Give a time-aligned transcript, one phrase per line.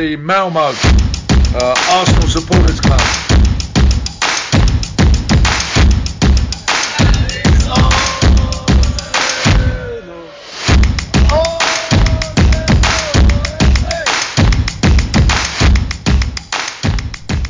[0.00, 3.00] the Malmo uh, Arsenal Supporters Club.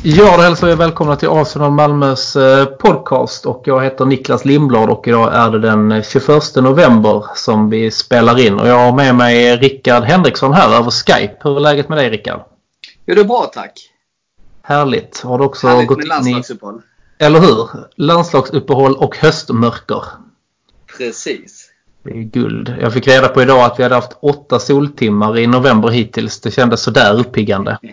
[0.03, 4.89] Ja, då hälsar vi välkomna till Arsenal Malmös eh, podcast och jag heter Niklas Lindblad
[4.89, 9.15] och idag är det den 21 november som vi spelar in och jag har med
[9.15, 11.35] mig Rickard Henriksson här över Skype.
[11.43, 12.50] Hur är läget med dig Rickard?
[13.11, 13.89] Jo, det är bra tack.
[14.63, 15.21] Härligt.
[15.21, 16.09] Har du också Härligt gått med in i...
[16.09, 16.81] landslagsuppehåll.
[17.19, 17.69] Eller hur?
[17.95, 20.03] Landslagsuppehåll och höstmörker.
[20.97, 21.69] Precis.
[22.03, 22.75] Det är guld.
[22.81, 26.39] Jag fick reda på idag att vi hade haft åtta soltimmar i november hittills.
[26.41, 27.77] Det kändes sådär uppiggande.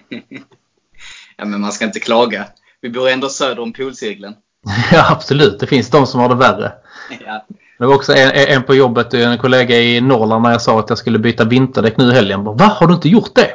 [1.37, 2.45] Ja, men man ska inte klaga.
[2.80, 4.34] Vi bor ändå söder om polcirkeln.
[4.92, 5.60] Ja, absolut.
[5.60, 6.73] Det finns de som har det värre.
[7.26, 7.46] Ja.
[7.78, 10.88] Det var också en, en på jobbet, en kollega i Norrland när jag sa att
[10.88, 12.45] jag skulle byta vinterdäck nu i helgen.
[12.45, 12.65] Bara, Va?
[12.65, 13.50] Har du inte gjort det?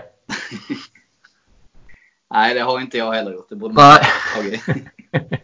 [2.34, 3.50] Nej, det har inte jag heller gjort.
[3.50, 3.98] Det borde man
[4.38, 4.64] Nej.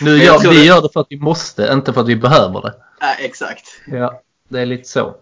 [0.00, 2.62] Nu gör, vi det- gör det för att vi måste, inte för att vi behöver
[2.62, 2.74] det.
[3.00, 3.66] ja, exakt.
[3.86, 5.14] Ja, det är lite så.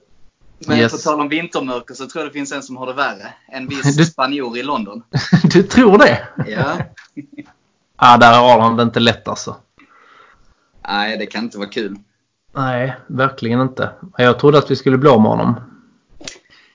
[0.66, 0.92] Men Yes.
[0.92, 3.32] på tal om vintermörker så tror jag det finns en som har det värre.
[3.48, 5.02] En viss Du- spanjor i London.
[5.52, 6.28] Du tror det?
[6.46, 6.76] Ja.
[8.00, 9.56] Ja, där har han det inte lätt alltså.
[10.88, 11.96] Nej, det kan inte vara kul.
[12.54, 13.90] Nej, verkligen inte.
[14.16, 15.60] Jag trodde att vi skulle bli av med honom.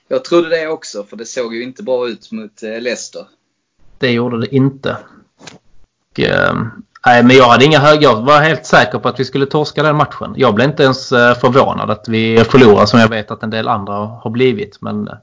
[0.08, 3.26] Jag trodde det också, för det såg ju inte bra ut mot eh, Leicester.
[3.98, 4.96] Det gjorde det inte.
[6.10, 6.70] Och, ehm,
[7.06, 8.02] nej, men jag hade inga höga.
[8.02, 10.34] Jag var helt säker på att vi skulle torska den matchen.
[10.36, 13.68] Jag blev inte ens eh, förvånad att vi förlorade som jag vet att en del
[13.68, 14.80] andra har blivit.
[14.80, 15.14] Men eh.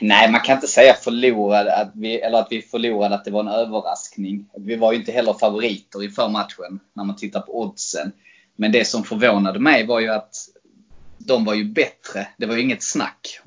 [0.00, 3.40] Nej, man kan inte säga förlorade, att vi, eller att vi förlorade att det var
[3.40, 4.46] en överraskning.
[4.58, 8.12] Vi var ju inte heller favoriter inför matchen när man tittar på oddsen.
[8.56, 10.34] Men det som förvånade mig var ju att
[11.18, 12.28] de var ju bättre.
[12.36, 13.40] Det var ju inget snack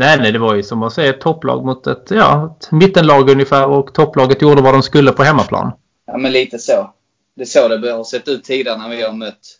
[0.00, 3.30] nej, nej, det var ju som att se ett topplag mot ett, ja, ett mittenlag
[3.30, 5.72] ungefär och topplaget gjorde vad de skulle på hemmaplan.
[6.06, 6.94] Ja, men lite så.
[7.34, 9.58] Det är så det har sett ut tidigare när vi har mött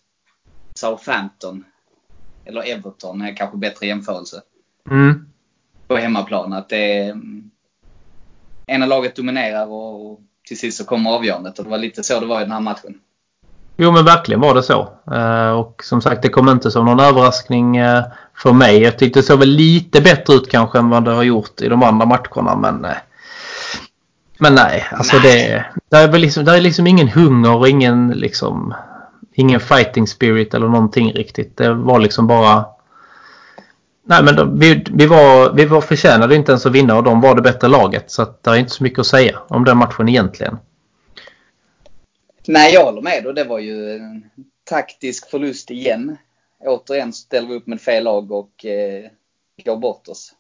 [0.75, 1.65] Southampton.
[2.45, 4.43] Eller Everton är kanske bättre jämförelse.
[4.91, 5.29] Mm.
[5.89, 6.53] På hemmaplan.
[6.53, 7.21] Att det är...
[8.67, 11.59] Ena laget dominerar och till sist så kommer avgörandet.
[11.59, 12.99] Och det var lite så det var i den här matchen.
[13.83, 14.89] Jo men verkligen var det så.
[15.13, 18.03] Eh, och som sagt det kom inte som någon överraskning eh,
[18.37, 18.83] för mig.
[18.83, 21.69] Jag tyckte det såg väl lite bättre ut kanske än vad det har gjort i
[21.69, 22.97] de andra matcherna men eh,
[24.39, 28.09] men nej, alltså det det är väl liksom, det är liksom ingen hunger och ingen
[28.09, 28.75] liksom
[29.35, 31.57] ingen fighting spirit eller någonting riktigt.
[31.57, 32.65] Det var liksom bara
[34.07, 37.21] Nej men de, vi, vi, var, vi var förtjänade inte ens att vinna och de
[37.21, 38.11] var det bättre laget.
[38.11, 40.59] Så det är inte så mycket att säga om den matchen egentligen.
[42.53, 43.27] Nej, jag håller med.
[43.27, 44.25] Och det var ju en
[44.65, 46.17] taktisk förlust igen.
[46.67, 49.05] Återigen ställer vi upp med fel lag och eh,
[49.65, 50.33] går bort oss.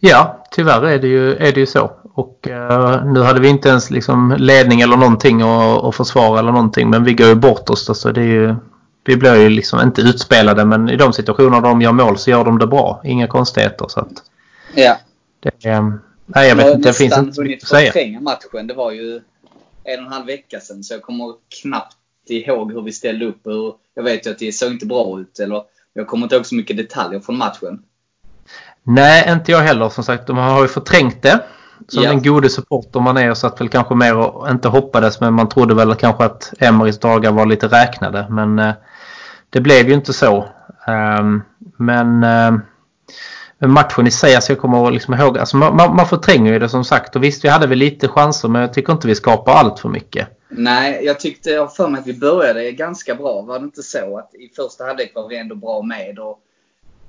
[0.00, 1.90] Ja, tyvärr är det ju, är det ju så.
[2.14, 6.52] Och eh, nu hade vi inte ens liksom ledning eller någonting att, att försvara eller
[6.52, 6.90] någonting.
[6.90, 7.88] Men vi går ju bort oss.
[7.88, 8.54] Alltså det är ju,
[9.04, 12.44] vi blir ju liksom inte utspelade men i de situationer de gör mål så gör
[12.44, 13.00] de det bra.
[13.04, 13.86] Inga konstigheter.
[13.88, 14.22] Så att
[14.74, 14.96] Ja.
[15.40, 15.88] det, eh,
[16.26, 16.88] nej, jag vet inte.
[16.88, 18.20] Det finns inte så mycket att säga.
[18.20, 18.66] matchen.
[18.66, 19.20] Det var ju
[19.84, 21.96] en och en halv vecka sedan så jag kommer knappt
[22.28, 23.40] ihåg hur vi ställde upp.
[23.44, 25.38] Hur, jag vet ju att det såg inte bra ut.
[25.38, 25.62] Eller,
[25.92, 27.82] jag kommer inte ihåg så mycket detaljer från matchen.
[28.82, 29.88] Nej, inte jag heller.
[29.88, 31.44] Som sagt, de har ju förträngt det.
[31.88, 32.10] Som Ja.
[32.10, 35.48] den gode supporter man är så att väl kanske mer och inte hoppades men man
[35.48, 38.26] trodde väl kanske att Emerys dagar var lite räknade.
[38.30, 38.74] Men eh,
[39.50, 40.48] det blev ju inte så.
[40.86, 41.42] Ehm,
[41.76, 42.52] men eh,
[43.66, 46.58] men matchen i sig, alltså jag kommer liksom ihåg, alltså man, man man förtränger ju
[46.58, 47.16] det som sagt.
[47.16, 49.88] Och visst, vi hade väl lite chanser men jag tycker inte vi skapar allt för
[49.88, 50.28] mycket.
[50.48, 53.42] Nej, jag tyckte, jag har för mig att vi började ganska bra.
[53.42, 56.18] Var det inte så att i första halvlek var vi ändå bra med?
[56.18, 56.40] Och,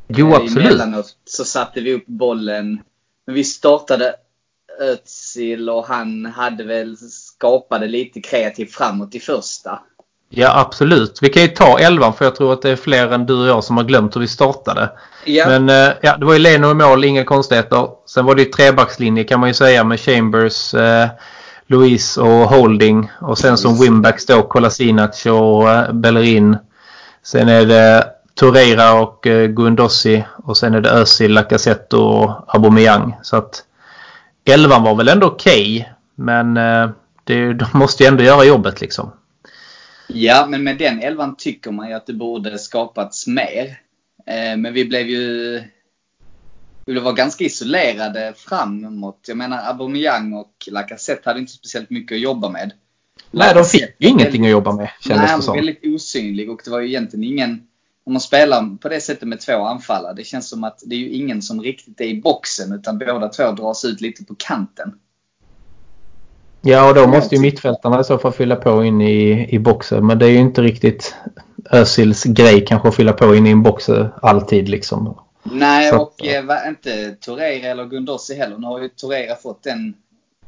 [0.08, 0.66] Jo, eh, absolut.
[0.66, 2.82] Emellanåt så satte vi upp bollen.
[3.26, 4.16] Men vi startade
[4.80, 9.80] Özil och han hade väl skapade lite kreativt framåt i första.
[10.30, 11.20] Ja, absolut.
[11.22, 13.48] Vi kan ju ta elvan för jag tror att det är fler än du och
[13.48, 14.90] jag som har glömt hur vi startade.
[15.26, 17.88] Ja, Men eh, ja, det var ju Leno i mål, inga konstigheter.
[18.06, 21.08] Sen var det ju trebackslinje kan man ju säga med Chambers, eh,
[21.68, 23.12] Louise och Holding.
[23.22, 26.58] Och sen som winbacks då Kolasinac och eh, Bellerin.
[27.24, 30.26] Sen är det Torreira och eh, Guendossi.
[30.44, 33.16] Och sen är det Özil, Lacazette och Aubameyang.
[33.22, 33.64] Så att
[34.46, 35.92] elvan var väl ändå okej.
[36.16, 36.90] men eh,
[37.24, 39.12] det, de måste ju ändå göra jobbet liksom.
[40.08, 43.66] Ja, men med den elvan tycker man ju att det borde skapats mer.
[44.26, 45.54] Eh, men vi blev ju...
[46.86, 49.26] Vi blev vara ganska isolerade framåt.
[49.28, 52.74] Jag menar Aubameyang och Lacazette hade inte speciellt mycket att jobba med.
[53.32, 55.56] Nej, de fick ju ingenting att jobba med Nej, kändes han det var som.
[55.56, 57.68] väldigt osynlig och det var ju egentligen ingen...
[58.04, 61.00] om man spelar på det sättet med två anfallare, det känns som att det är
[61.00, 65.00] ju ingen som riktigt är i boxen utan båda två dras ut lite på kanten.
[66.68, 70.08] Ja, och då måste ju mittfältarna i så fall fylla på in i, i boxen.
[70.08, 71.16] Men det är ju inte riktigt
[71.72, 73.90] Özils grej kanske att fylla på in i en box
[74.22, 75.20] alltid liksom.
[75.44, 76.02] Nej, så.
[76.02, 78.58] och eh, inte Torreira eller Gundossi heller.
[78.58, 79.94] Nu har ju Torreira fått den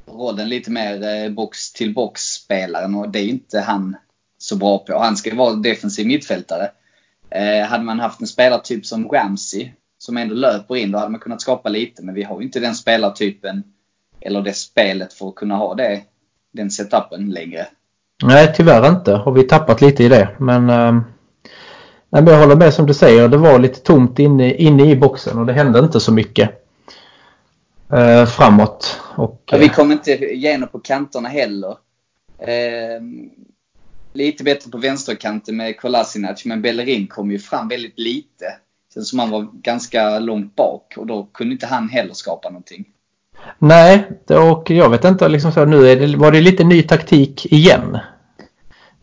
[0.06, 3.96] rollen lite mer eh, box till box spelaren och det är inte han
[4.38, 5.00] så bra på.
[5.00, 6.72] Han ska ju vara defensiv mittfältare.
[7.30, 11.20] Eh, hade man haft en spelartyp som Ramsey som ändå löper in, då hade man
[11.20, 12.04] kunnat skapa lite.
[12.04, 13.64] Men vi har ju inte den spelartypen
[14.28, 16.02] eller det spelet för att kunna ha det,
[16.52, 17.68] den setupen längre.
[18.24, 19.12] Nej, tyvärr inte.
[19.12, 20.30] Har vi tappat lite i det.
[20.40, 21.02] Men, eh,
[22.10, 23.28] men jag håller med som du säger.
[23.28, 26.50] Det var lite tomt inne, inne i boxen och det hände inte så mycket
[27.94, 29.00] eh, framåt.
[29.16, 31.78] Och, ja, vi kom inte igenom på kanterna heller.
[32.40, 33.02] Eh,
[34.14, 38.46] lite bättre på vänsterkanten med Kolasinac, men Bellerin kom ju fram väldigt lite.
[38.94, 42.86] Känns som han var ganska långt bak och då kunde inte han heller skapa någonting.
[43.60, 47.98] Nej, och jag vet inte, liksom så, nu det, var det lite ny taktik igen.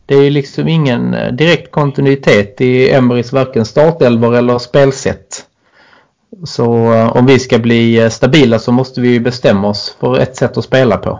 [0.05, 5.45] Det är liksom ingen direkt kontinuitet i Emerys varken startelvor eller spelsätt.
[6.43, 10.35] Så eh, om vi ska bli eh, stabila så måste vi bestämma oss för ett
[10.35, 11.19] sätt att spela på.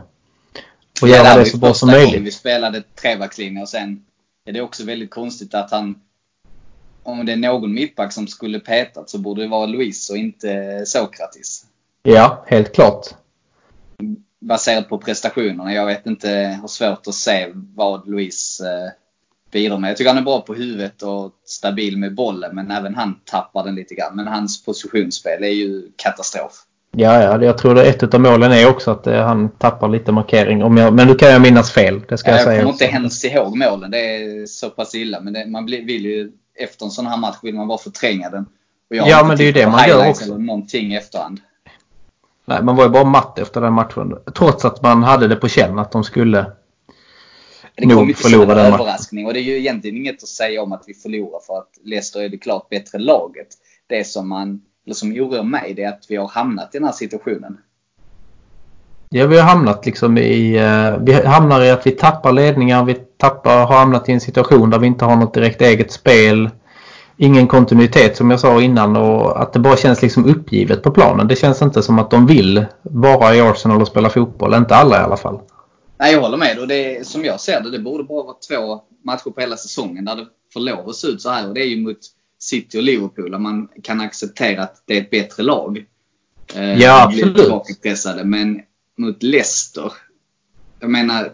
[1.02, 2.22] Och göra det så bra som möjligt.
[2.22, 4.02] Vi spelade trebackslinje och sen
[4.46, 5.96] är det också väldigt konstigt att han
[7.04, 10.84] om det är någon mittback som skulle petat så borde det vara Luis och inte
[10.86, 11.66] Sokratis.
[12.08, 13.06] Ja, helt klart.
[14.42, 15.74] Baserat på prestationerna.
[15.74, 18.92] Jag vet inte, har svårt att se vad Luis eh,
[19.52, 19.90] bidrar med.
[19.90, 23.64] Jag tycker han är bra på huvudet och stabil med bollen men även han tappar
[23.64, 24.16] den lite grann.
[24.16, 26.52] Men hans positionsspel är ju katastrof.
[26.92, 30.12] Ja, ja, jag tror att ett av målen är också att eh, han tappar lite
[30.12, 30.60] markering.
[30.60, 32.02] Jag, men nu kan jag minnas fel.
[32.10, 32.56] Det ska ja, jag, säga.
[32.56, 33.92] Jag kommer inte ens ihåg målen.
[33.92, 35.20] Det är så pass illa.
[35.20, 38.46] Men det, man vill ju efter en sån här match vill man bara förtränga den.
[38.90, 40.24] ja, men det är ju det man gör också.
[40.24, 41.40] Eller någonting i efterhand.
[42.46, 44.18] Nej, man var ju bara matt efter den matchen.
[44.36, 46.46] Trots att man hade det på känn att de skulle
[47.78, 50.72] det kom inte som en överraskning och det är ju egentligen inget att säga om
[50.72, 53.48] att vi förlorar för att Leicester är det klart bättre laget.
[53.88, 56.86] Det som man, eller som oroar mig, det är att vi har hamnat i den
[56.86, 57.58] här situationen.
[59.10, 60.56] Ja, vi har hamnat liksom i...
[60.56, 62.84] Eh, vi hamnar i att vi tappar ledningar.
[62.86, 66.50] Vi tappar, har hamnat i en situation där vi inte har något direkt eget spel.
[67.18, 71.28] Ingen kontinuitet som jag sa innan och att det bara känns liksom uppgivet på planen.
[71.28, 74.54] Det känns inte som att de vill vara i Arsenal och spela fotboll.
[74.54, 75.40] Inte alla i alla fall.
[76.00, 76.60] Nej, jag håller med.
[76.60, 80.06] Och det, som jag ser det, det borde bara vara två matcher på hela säsongen
[80.06, 81.48] där det får lov att se ut så här.
[81.48, 81.98] Och det är ju mot
[82.40, 85.86] City och Liverpool där man kan acceptera att det är ett bättre lag.
[86.54, 87.82] Eh, ja, absolut.
[87.84, 88.24] Pressade.
[88.24, 88.62] Men
[88.98, 89.92] mot Leicester,
[90.80, 91.32] jag menar,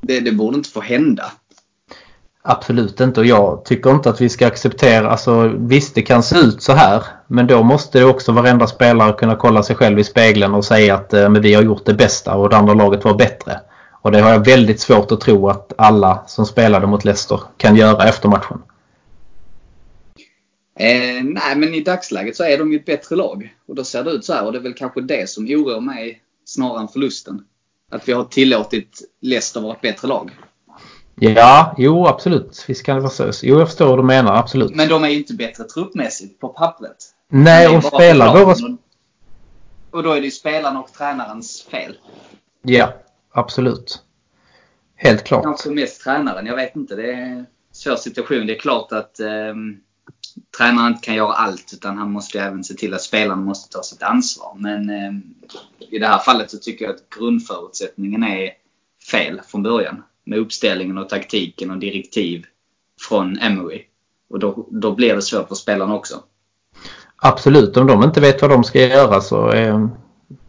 [0.00, 1.32] det, det borde inte få hända.
[2.48, 6.38] Absolut inte och jag tycker inte att vi ska acceptera, alltså visst det kan se
[6.38, 10.04] ut så här men då måste det också varenda spelare kunna kolla sig själv i
[10.04, 13.04] spegeln och säga att eh, men vi har gjort det bästa och det andra laget
[13.04, 13.60] var bättre.
[13.90, 17.76] Och det har jag väldigt svårt att tro att alla som spelade mot Leicester kan
[17.76, 18.62] göra efter matchen.
[20.78, 23.54] Eh, nej, men i dagsläget så är de ju ett bättre lag.
[23.68, 24.44] Och då ser det ut så här.
[24.44, 27.44] Och det är väl kanske det som oroar mig snarare än förlusten.
[27.90, 30.30] Att vi har tillåtit Leicester vara ett bättre lag.
[31.20, 32.64] Ja, jo absolut.
[32.68, 33.30] Visst kan det vara så.
[33.42, 34.36] Jo, jag förstår vad du menar.
[34.36, 34.74] Absolut.
[34.74, 36.96] Men de är ju inte bättre truppmässigt på pappret.
[37.28, 38.54] Nej, och spelar våra...
[39.90, 41.98] Och då är det ju spelarna och tränarens fel.
[42.62, 42.92] Ja,
[43.32, 44.02] absolut.
[44.96, 45.42] Helt klart.
[45.42, 46.46] Kanske mest tränaren.
[46.46, 46.96] Jag vet inte.
[46.96, 48.46] Det är en svår situation.
[48.46, 49.54] Det är klart att eh,
[50.58, 53.82] tränaren inte kan göra allt utan han måste även se till att spelarna måste ta
[53.82, 54.54] sitt ansvar.
[54.58, 55.12] Men eh,
[55.90, 58.50] i det här fallet så tycker jag att grundförutsättningen är
[59.10, 60.02] fel från början.
[60.26, 62.46] Med uppställningen och taktiken och direktiv
[63.08, 63.82] från Emery.
[64.30, 66.22] Och då, då blir det svårt för spelarna också.
[67.16, 69.88] Absolut, om de inte vet vad de ska göra så är,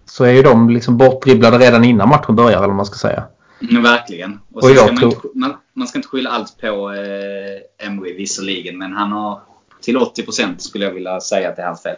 [0.06, 3.24] så är ju de liksom bortdribblade redan innan matchen börjar eller vad man ska säga.
[3.70, 4.40] Mm, verkligen.
[4.54, 5.14] Och, och ska man, tror...
[5.14, 9.42] inte, man, man, ska inte skylla allt på eh, Emery visserligen men han har
[9.82, 11.96] till 80% skulle jag vilja säga att det är hans fel.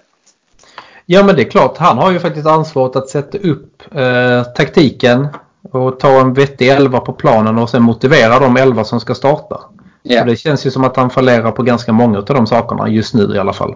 [1.06, 5.28] Ja men det är klart, han har ju faktiskt ansvaret att sätta upp eh, taktiken
[5.62, 9.62] och ta en vettig elva på planen och sen motivera de elva som ska starta.
[10.04, 10.28] Yeah.
[10.28, 13.36] det känns ju som att han fallerar på ganska många av de sakerna just nu
[13.36, 13.76] i alla fall.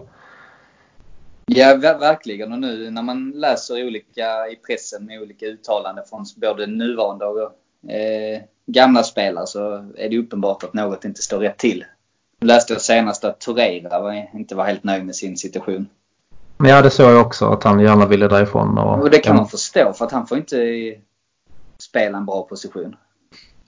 [1.45, 2.53] Ja, verkligen.
[2.53, 7.41] Och nu när man läser olika i pressen med olika uttalanden från både nuvarande och
[7.91, 11.85] eh, gamla spelare så är det uppenbart att något inte står rätt till.
[12.39, 15.87] Nu läste jag senast att Torreira inte var helt nöjd med sin situation.
[16.57, 18.77] Ja, det såg jag också att han gärna ville därifrån.
[18.77, 20.57] Och, och det kan man förstå för att han får inte
[21.93, 22.95] spela en bra position.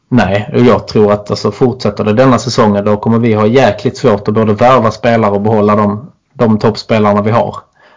[0.08, 3.98] Nej, och jag tror att alltså, fortsätter det denna säsongen då kommer vi ha jäkligt
[3.98, 7.56] svårt att både värva spelare och behålla de, de toppspelarna vi har.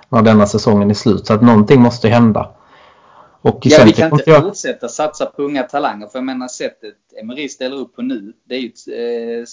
[0.08, 1.26] När denna säsongen är slut.
[1.26, 2.50] Så att någonting måste hända.
[3.42, 4.42] Och ja, vi kan inte jag...
[4.42, 6.06] fortsätta satsa på unga talanger.
[6.06, 8.32] För jag menar sättet Emery ställer upp på nu.
[8.44, 9.44] Det är ju ett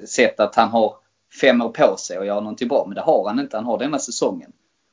[0.00, 0.94] eh, sätt att han har
[1.40, 2.84] fem år på sig att göra någonting bra.
[2.86, 3.56] Men det har han inte.
[3.56, 4.52] Han har denna säsongen.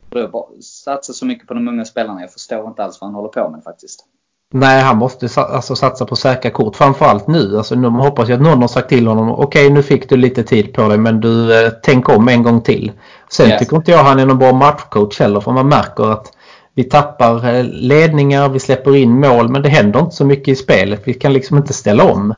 [0.10, 2.22] Och då satsa så mycket på de unga spelarna.
[2.22, 4.06] Jag förstår inte alls vad han håller på med faktiskt.
[4.54, 6.76] Nej, han måste alltså, satsa på säkra kort.
[6.76, 7.58] Framförallt nu.
[7.58, 9.32] Alltså, nu hoppas jag att någon har sagt till honom.
[9.32, 12.44] Okej, okay, nu fick du lite tid på dig men du eh, tänk om en
[12.44, 12.92] gång till.
[13.30, 13.60] Sen yes.
[13.60, 15.40] tycker inte jag han är någon bra matchcoach heller.
[15.40, 16.34] För man märker att
[16.74, 20.56] vi tappar eh, ledningar, vi släpper in mål men det händer inte så mycket i
[20.56, 21.02] spelet.
[21.06, 22.34] Vi kan liksom inte ställa om.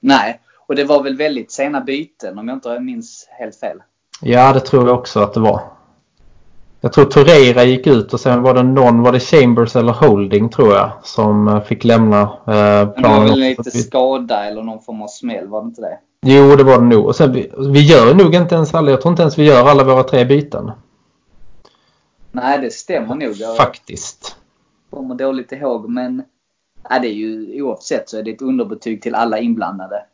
[0.00, 3.82] Nej, och det var väl väldigt sena byten om jag inte minns helt fel.
[4.20, 5.73] Ja, det tror jag också att det var.
[6.84, 10.48] Jag tror Torreira gick ut och sen var det någon, var det Chambers eller Holding
[10.48, 12.92] tror jag, som eh, fick lämna eh, planen.
[12.96, 15.98] Det var väl lite skada eller någon form av smäll, var det inte det?
[16.22, 17.06] Jo, det var det nog.
[17.06, 19.68] Och sen, vi, vi gör nog inte ens alla, jag tror inte ens vi gör
[19.68, 20.70] alla våra tre byten.
[22.32, 23.32] Nej, det stämmer nog.
[23.36, 24.36] Jag Faktiskt.
[24.90, 26.22] kommer dåligt ihåg, men
[26.90, 30.04] ja, det är ju oavsett så är det ett underbetyg till alla inblandade.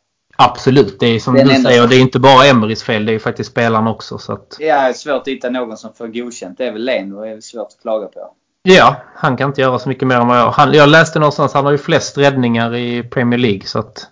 [0.43, 3.19] Absolut, det är som Den du säger, det är inte bara Emerys fel, det är
[3.19, 4.17] faktiskt spelarna också.
[4.17, 4.57] Så att...
[4.59, 6.57] Ja, det är svårt att hitta någon som får godkänt.
[6.57, 8.33] Det är väl Leno, det är svårt att klaga på.
[8.63, 10.51] Ja, han kan inte göra så mycket mer än vad jag...
[10.51, 14.07] Han, jag läste någonstans, han har ju flest räddningar i Premier League så att...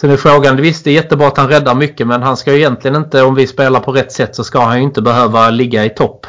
[0.00, 2.58] Sen är frågan, visst det är jättebra att han räddar mycket men han ska ju
[2.58, 5.84] egentligen inte, om vi spelar på rätt sätt så ska han ju inte behöva ligga
[5.84, 6.26] i topp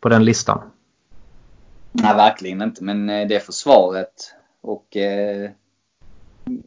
[0.00, 0.62] på den listan.
[1.92, 2.84] Nej, verkligen inte.
[2.84, 5.50] Men eh, det är försvaret och eh,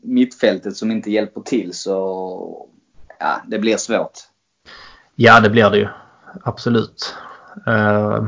[0.01, 2.67] mittfältet som inte hjälper till så
[3.19, 4.13] ja, det blir svårt.
[5.15, 5.87] Ja, det blir det ju.
[6.43, 7.15] Absolut.
[7.67, 8.27] Uh,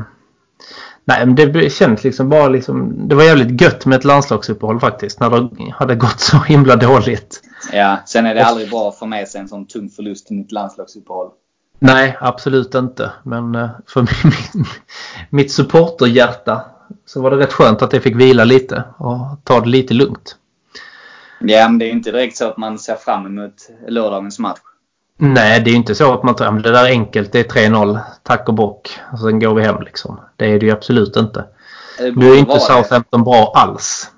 [1.04, 3.08] nej, men det känns liksom bara liksom...
[3.08, 5.20] Det var jävligt gött med ett landslagsuppehåll faktiskt.
[5.20, 7.42] När det hade gått så himla dåligt.
[7.72, 10.40] Ja, sen är det aldrig bra att få med sig en sån tung förlust i
[10.40, 11.30] ett landslagsuppehåll.
[11.78, 13.12] Nej, absolut inte.
[13.22, 14.00] Men eh, för
[14.54, 14.66] min,
[15.30, 16.64] mitt supporterhjärta
[17.06, 20.36] så var det rätt skönt att det fick vila lite och ta det lite lugnt.
[21.40, 24.60] Ja, men det är inte direkt så att man ser fram emot lördagens match.
[25.16, 27.32] Nej, det är inte så att man tror att det där är enkelt.
[27.32, 28.00] Det är 3-0.
[28.22, 28.98] Tack och bock.
[29.12, 30.20] Och sen går vi hem liksom.
[30.36, 31.44] Det är det ju absolut inte.
[32.16, 34.10] Nu är inte Southampton bra alls.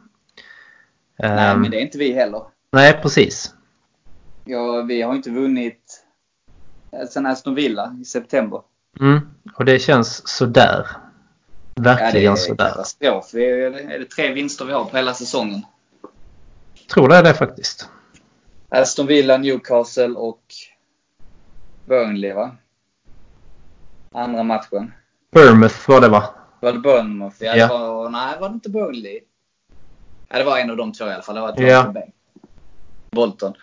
[1.18, 2.42] Nej, um, men det är inte vi heller.
[2.72, 3.54] Nej, precis.
[4.44, 6.04] Ja, vi har inte vunnit
[7.10, 8.60] sen Aston Villa i september.
[9.00, 9.20] Mm,
[9.54, 10.86] och det känns sådär.
[11.74, 12.68] Verkligen ja, det är sådär.
[12.68, 13.34] katastrof.
[13.34, 15.62] Är det tre vinster vi har på hela säsongen?
[16.94, 17.88] Tror det är det faktiskt.
[18.68, 20.42] Aston Villa, Newcastle och
[21.84, 22.56] Burnley va?
[24.12, 24.92] Andra matchen.
[25.32, 26.24] Bournemouth var det va?
[26.60, 27.36] Var det Bournemouth?
[27.38, 27.68] Ja, ja.
[27.68, 29.20] Var, nej, var det inte Burnley?
[30.28, 31.34] Ja, det var en av de två i alla fall.
[31.34, 31.94] Det var ja.
[33.10, 33.54] Bolton.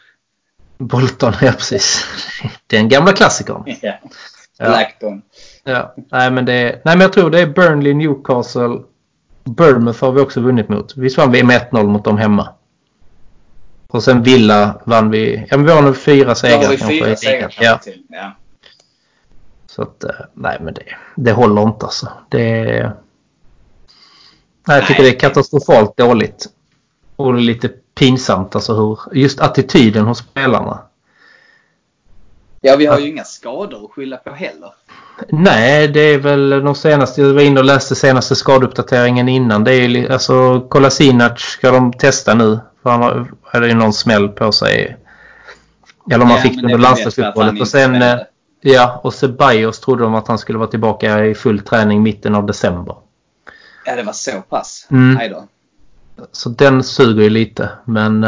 [0.78, 2.06] Bolton, ja precis.
[2.68, 3.64] Den gamla klassikern.
[3.82, 3.94] ja.
[4.58, 5.22] Blackburn.
[5.64, 5.96] Ja.
[6.12, 8.82] Nej, men det nej, men jag tror det är Burnley, Newcastle.
[9.44, 10.98] Bournemouth har vi också vunnit mot.
[10.98, 12.54] Visst vann vi med 1-0 mot dem hemma?
[13.92, 15.48] Och sen Villa vann vi.
[15.50, 16.70] Ja, men vi har nog fyra segrar.
[16.70, 17.78] Vi fyra segrar ja.
[17.78, 18.04] till.
[18.10, 18.36] Ja.
[19.68, 20.84] Så att, eh, nej men det,
[21.16, 22.12] det håller inte alltså.
[22.30, 22.94] Det.
[24.68, 25.12] Nej, jag tycker nej.
[25.12, 26.48] det är katastrofalt dåligt.
[27.16, 30.82] Och det är lite pinsamt alltså hur, just attityden hos spelarna.
[32.62, 34.74] Ja, vi har ju inga skador att skylla på heller.
[35.30, 39.64] Nej, det är väl de senaste, jag var inne och läste senaste skadeuppdateringen innan.
[39.64, 42.60] Det är ju alltså Kolasinac ska de testa nu.
[42.84, 44.98] För han hade ju någon smäll på sig.
[46.12, 47.62] Eller om han ja, fick det under landslagsuppehållet.
[47.62, 48.18] Och sen, eh,
[48.62, 52.46] ja, och Ceballos trodde de att han skulle vara tillbaka i full träning mitten av
[52.46, 52.96] december.
[53.86, 54.88] Ja, det var så pass?
[54.92, 55.18] Mm.
[56.32, 58.26] Så den suger ju lite, men...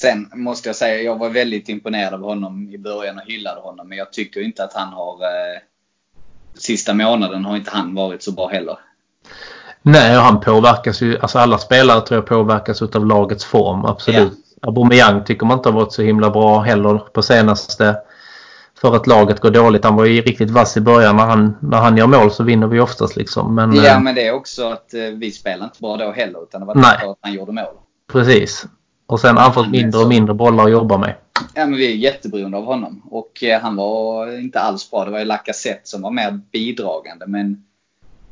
[0.00, 3.88] Sen måste jag säga, jag var väldigt imponerad av honom i början och hyllade honom.
[3.88, 5.14] Men jag tycker inte att han har...
[5.14, 5.60] Uh,
[6.58, 8.78] sista månaden har inte han varit så bra heller.
[9.82, 11.18] Nej, och han påverkas ju.
[11.18, 13.84] Alltså alla spelare tror jag påverkas av lagets form.
[13.84, 14.32] Absolut.
[14.60, 14.68] Ja.
[14.68, 17.96] Aubameyang tycker man inte har varit så himla bra heller på senaste.
[18.80, 19.84] För att laget går dåligt.
[19.84, 21.16] Han var ju riktigt vass i början.
[21.16, 23.54] När han, när han gör mål så vinner vi oftast liksom.
[23.54, 26.42] Men, ja, äh, men det är också att äh, vi spelar inte bra då heller.
[26.42, 27.74] Utan det var för att han gjorde mål.
[28.12, 28.66] Precis.
[29.06, 31.14] Och sen har han fått mindre och mindre bollar att jobba med.
[31.54, 33.02] Ja, men vi är jätteberoende av honom.
[33.10, 35.04] Och eh, han var inte alls bra.
[35.04, 37.26] Det var ju Lacazette som var mer bidragande.
[37.26, 37.64] Men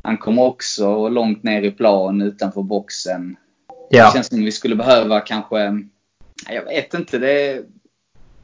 [0.02, 3.37] han kommer också långt ner i plan utanför boxen.
[3.90, 4.07] Ja.
[4.07, 5.59] Det känns som vi skulle behöva kanske,
[6.49, 7.19] jag vet inte.
[7.19, 7.62] Det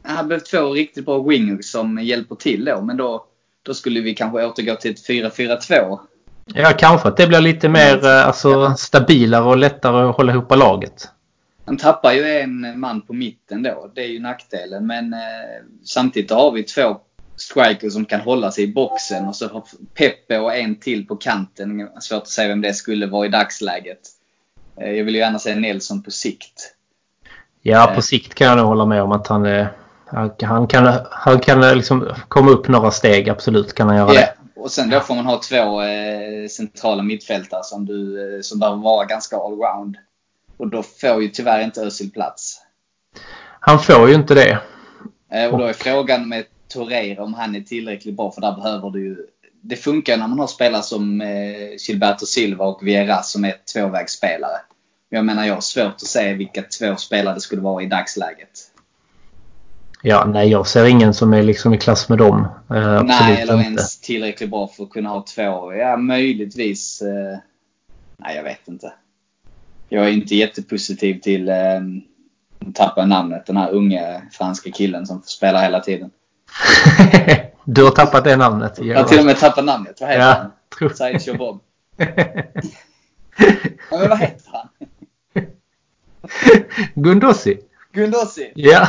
[0.02, 2.80] han hade behövt två riktigt bra wingers som hjälper till då.
[2.80, 3.24] Men då,
[3.62, 5.98] då skulle vi kanske återgå till ett 4-4-2.
[6.54, 8.26] Ja, kanske att det blir lite mer mm.
[8.26, 11.08] alltså, stabilare och lättare att hålla ihop laget.
[11.70, 13.90] Han tappar ju en man på mitten då.
[13.94, 14.86] Det är ju nackdelen.
[14.86, 15.18] Men eh,
[15.84, 16.96] samtidigt har vi två
[17.36, 21.16] strikers som kan hålla sig i boxen och så har Peppe och en till på
[21.16, 21.88] kanten.
[22.00, 23.98] Svårt att säga vem det skulle vara i dagsläget.
[24.80, 26.74] Eh, jag vill ju gärna säga Nelson på sikt.
[27.62, 29.68] Ja, på sikt kan jag nog hålla med om att han är
[30.42, 34.28] han kan, han kan liksom komma upp några steg, absolut kan han göra yeah.
[34.54, 34.60] det.
[34.60, 38.82] Och sen då får man ha två eh, centrala mittfältare som, du, eh, som behöver
[38.82, 39.96] vara ganska allround.
[40.60, 42.60] Och då får ju tyvärr inte Özil plats.
[43.60, 44.60] Han får ju inte det.
[45.32, 48.90] Eh, och då är frågan med Torreira om han är tillräckligt bra för där behöver
[48.90, 49.16] du ju
[49.62, 51.28] det funkar när man har spelare som eh,
[51.88, 54.60] Gilberto Silva och Vieira som är tvåvägsspelare.
[55.08, 58.50] Jag menar jag har svårt att se vilka två spelare det skulle vara i dagsläget.
[60.02, 62.48] Ja, nej jag ser ingen som är liksom i klass med dem.
[62.70, 63.66] Eh, nej, eller inte.
[63.66, 65.74] ens tillräckligt bra för att kunna ha två.
[65.74, 67.02] Ja, möjligtvis.
[67.02, 67.38] Eh,
[68.16, 68.92] nej, jag vet inte.
[69.92, 71.80] Jag är inte jättepositiv till, eh,
[72.74, 76.10] tappa namnet, den här unga franska killen som spelar hela tiden.
[77.64, 78.78] du har tappat det namnet?
[78.82, 80.00] Jag har till och med tappat namnet.
[80.00, 80.90] Vad heter ja, han?
[80.90, 81.60] Sideshow Bob.
[83.90, 84.68] ja, men vad heter han?
[87.02, 87.58] Gundossi.
[87.92, 88.52] Gundossi?
[88.54, 88.88] Ja.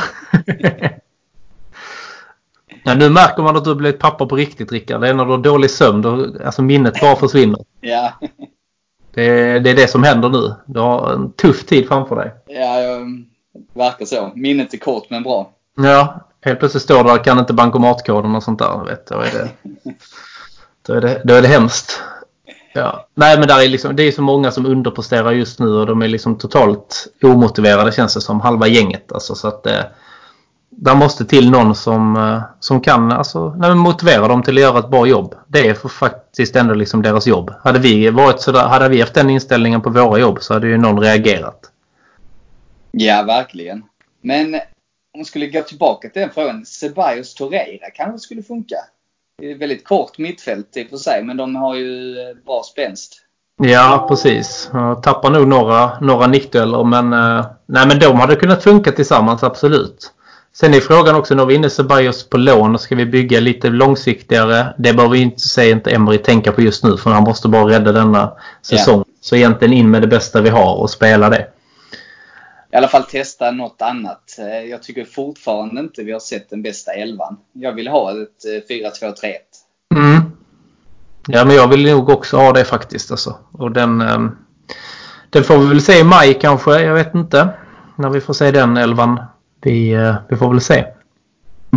[2.84, 5.00] Ja, nu märker man att du blivit pappa på riktigt Rickard.
[5.00, 6.02] Det är när du har dålig sömn.
[6.02, 7.64] Då, alltså minnet bara försvinner.
[7.80, 8.12] ja.
[9.14, 10.54] Det, det, är det som händer nu.
[10.66, 12.32] Du har en tuff tid framför dig.
[12.46, 13.24] Ja, jag,
[13.72, 14.32] verkar så.
[14.34, 15.50] Minnet är kort men bra.
[15.76, 18.84] Ja, helt plötsligt står du där kan inte bankomatkoden och sånt där.
[18.84, 19.48] Vet, då, är det,
[20.86, 22.02] då, är det, då är det hemskt.
[22.74, 23.06] Ja.
[23.14, 26.02] Nej men där är liksom, det är så många som underpresterar just nu och de
[26.02, 28.40] är liksom totalt omotiverade känns det som.
[28.40, 29.34] Halva gänget alltså.
[29.34, 29.80] Så att, eh,
[30.76, 34.78] där måste till någon som, eh, som kan alltså, nej, motivera dem till att göra
[34.78, 35.34] ett bra jobb.
[35.46, 37.54] Det är faktiskt ändå liksom deras jobb.
[37.64, 40.78] Hade vi, varit sådär, hade vi haft den inställningen på våra jobb så hade ju
[40.78, 41.70] någon reagerat.
[42.90, 43.84] Ja, verkligen.
[44.20, 46.66] Men om man skulle gå tillbaka till den frågan.
[46.66, 48.76] Ceballos Torreira kanske skulle funka.
[49.38, 52.62] Det är väldigt kort mittfält i och för sig, men de har ju eh, bra
[52.62, 53.22] spänst.
[53.62, 54.70] Ja, precis.
[54.72, 59.42] Jag tappar nog några, några nickdueller, men, eh, nej, men de hade kunnat funka tillsammans,
[59.42, 60.12] absolut.
[60.54, 63.68] Sen är frågan också, när vi är inne Ceballos på lån, ska vi bygga lite
[63.68, 64.74] långsiktigare?
[64.78, 67.68] Det behöver vi inte säga inte Emery tänka på just nu för han måste bara
[67.68, 68.94] rädda denna säsong.
[68.94, 69.06] Yeah.
[69.20, 71.48] Så egentligen in med det bästa vi har och spela det.
[72.72, 74.36] I alla fall testa något annat.
[74.38, 77.36] Eh, jag tycker fortfarande inte vi har sett den bästa elvan.
[77.52, 79.14] Jag vill ha ett 4-2-3-1.
[79.94, 80.32] Eh, mm.
[81.26, 83.10] Ja, men jag vill nog också ha det faktiskt.
[83.10, 83.36] Alltså.
[83.52, 84.36] Och den, ehm,
[85.30, 86.80] den får vi väl se i maj kanske.
[86.80, 87.48] Jag vet inte.
[87.96, 89.20] När vi får se den elvan
[89.62, 90.84] vi, eh, vi får väl se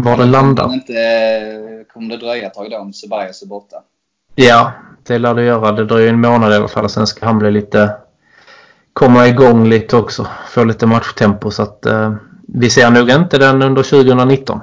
[0.01, 0.73] var det landar.
[0.73, 3.75] Inte, eh, kommer det dröja ett tag då om Ceballos är borta?
[4.35, 4.71] Ja,
[5.03, 5.71] det lär det göra.
[5.71, 6.89] Det dröjer en månad i alla fall.
[6.89, 7.91] Sen ska han bli lite...
[8.93, 10.27] Komma igång lite också.
[10.49, 11.51] Få lite matchtempo.
[11.51, 12.15] Så att eh,
[12.47, 14.59] vi ser nog inte den under 2019.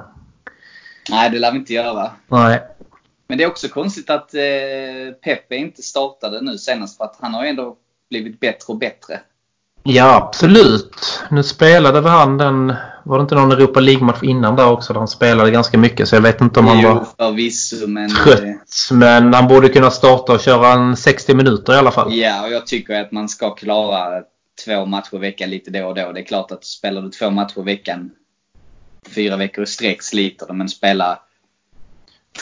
[1.09, 2.11] Nej, det lär vi inte göra.
[2.27, 2.61] Nej.
[3.27, 6.97] Men det är också konstigt att eh, Pepe inte startade nu senast.
[6.97, 7.77] För att han har ändå
[8.09, 9.19] blivit bättre och bättre.
[9.83, 11.21] Ja, absolut.
[11.31, 12.73] Nu spelade väl han den...
[13.05, 16.15] Var det inte någon Europa League-match innan där också där han spelade ganska mycket så
[16.15, 18.09] jag vet inte om han var förvisso, men...
[18.09, 18.89] trött.
[18.91, 22.13] Men han borde kunna starta och köra en 60 minuter i alla fall.
[22.13, 24.21] Ja, och jag tycker att man ska klara
[24.65, 26.11] två matcher i veckan lite då och då.
[26.11, 28.11] Det är klart att spelar du två matcher i veckan
[29.15, 31.19] fyra veckor i sträck sliter det, men spela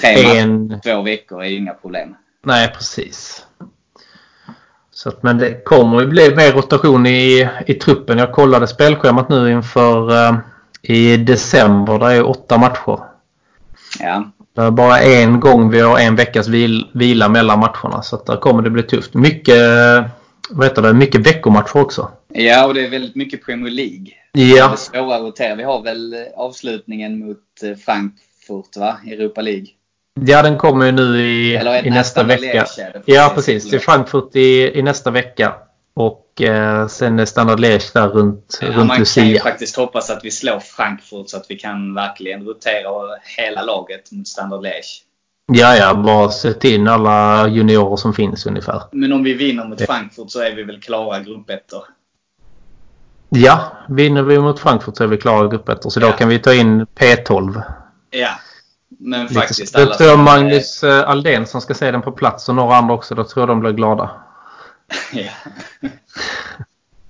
[0.02, 0.68] tre en...
[0.68, 2.16] matcher två veckor är ju inga problem.
[2.44, 3.46] Nej, precis.
[5.04, 8.18] Så att, men det kommer ju bli mer rotation i, i truppen.
[8.18, 10.40] Jag kollade spelschemat nu inför uh,
[10.82, 12.00] i december.
[12.00, 13.00] Det är åtta matcher.
[14.00, 14.32] Ja.
[14.56, 18.02] Det är bara en gång vi har en veckas vil, vila mellan matcherna.
[18.02, 19.14] Så att där kommer det bli tufft.
[19.14, 19.58] Mycket,
[20.50, 22.12] vad heter det, mycket veckomatcher också.
[22.34, 24.08] Ja, och det är väldigt mycket Premier League.
[24.32, 24.68] Ja.
[24.68, 25.56] Det är svåra att rotera.
[25.56, 28.98] Vi har väl avslutningen mot eh, Frankfurt, va?
[29.06, 29.68] Europa League.
[30.20, 32.66] Ja, den kommer ju nu i, i nästa vecka.
[33.06, 33.74] Ja, precis.
[33.74, 35.54] Är Frankfurt i, i nästa vecka.
[35.94, 39.24] Och eh, sen är Standard Liège där runt, ja, runt man Lucia.
[39.24, 43.18] Man kan ju faktiskt hoppas att vi slår Frankfurt så att vi kan verkligen rotera
[43.38, 45.04] hela laget mot Standard Liège.
[45.54, 45.94] Ja, ja.
[45.94, 48.82] Bara sätta in alla juniorer som finns ungefär.
[48.92, 51.84] Men om vi vinner mot Frankfurt så är vi väl klara gruppettor?
[53.30, 55.90] Ja, vinner vi mot Frankfurt så är vi klara gruppettor.
[55.90, 56.08] Så ja.
[56.08, 57.62] då kan vi ta in P12.
[58.10, 58.30] Ja,
[59.02, 59.86] men faktiskt alla...
[59.86, 61.00] Jag tror Magnus är...
[61.00, 63.16] Eh, Aldén som ska se den på plats och några andra också.
[63.16, 64.12] Då tror jag de blir glada.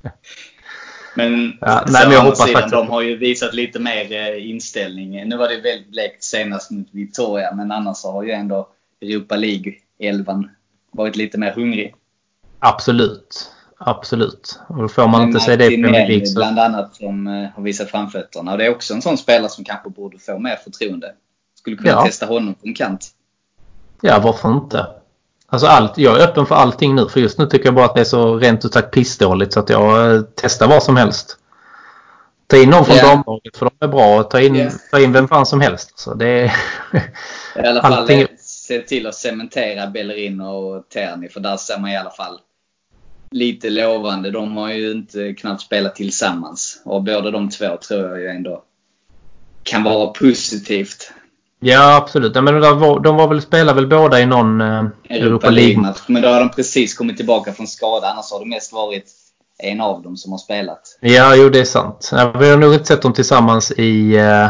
[1.15, 5.27] Men, ja, nej, men jag hoppas sidan, de har ju visat lite mer eh, inställning.
[5.29, 8.67] Nu var det väldigt blekt senast mot Victoria, men annars har ju ändå
[9.01, 10.43] Europa League 11
[10.91, 11.95] varit lite mer hungrig.
[12.59, 13.51] Absolut.
[13.77, 14.59] Absolut.
[14.67, 16.25] Och då får man inte säga det i Premier League.
[16.25, 16.39] Så...
[16.39, 18.51] bland annat som eh, har visat framfötterna.
[18.51, 21.13] Och det är också en sån spelare som kanske borde få mer förtroende.
[21.61, 22.05] Skulle kunna ja.
[22.05, 23.09] testa honom på en kant.
[24.01, 24.87] Ja, varför inte?
[25.47, 27.09] Alltså allt, jag är öppen för allting nu.
[27.09, 29.59] För just nu tycker jag bara att det är så rent ut sagt pissdåligt så
[29.59, 31.37] att jag eh, testar vad som helst.
[32.47, 33.09] Ta in någon från yeah.
[33.09, 34.23] damlaget för de är bra.
[34.23, 34.73] Ta in, yeah.
[34.91, 35.99] ta in vem fan som helst.
[35.99, 36.45] Så det är...
[37.63, 38.27] I alla fall allting...
[38.37, 41.29] se till att cementera Bellerin och Terni.
[41.29, 42.39] För där ser man i alla fall
[43.31, 44.31] lite lovande.
[44.31, 46.81] De har ju inte knappt spelat tillsammans.
[46.85, 48.63] Och båda de två tror jag ju ändå
[49.63, 51.11] kan vara positivt.
[51.63, 52.35] Ja, absolut.
[52.35, 56.01] Ja, men de, var, de var väl, spelar väl båda i någon eh, Europa League-match.
[56.07, 58.07] Men då har de precis kommit tillbaka från skada.
[58.07, 59.05] Annars har det mest varit
[59.57, 60.97] en av dem som har spelat.
[61.01, 62.11] Ja, jo det är sant.
[62.39, 64.49] Vi har nog inte sett dem tillsammans i, uh,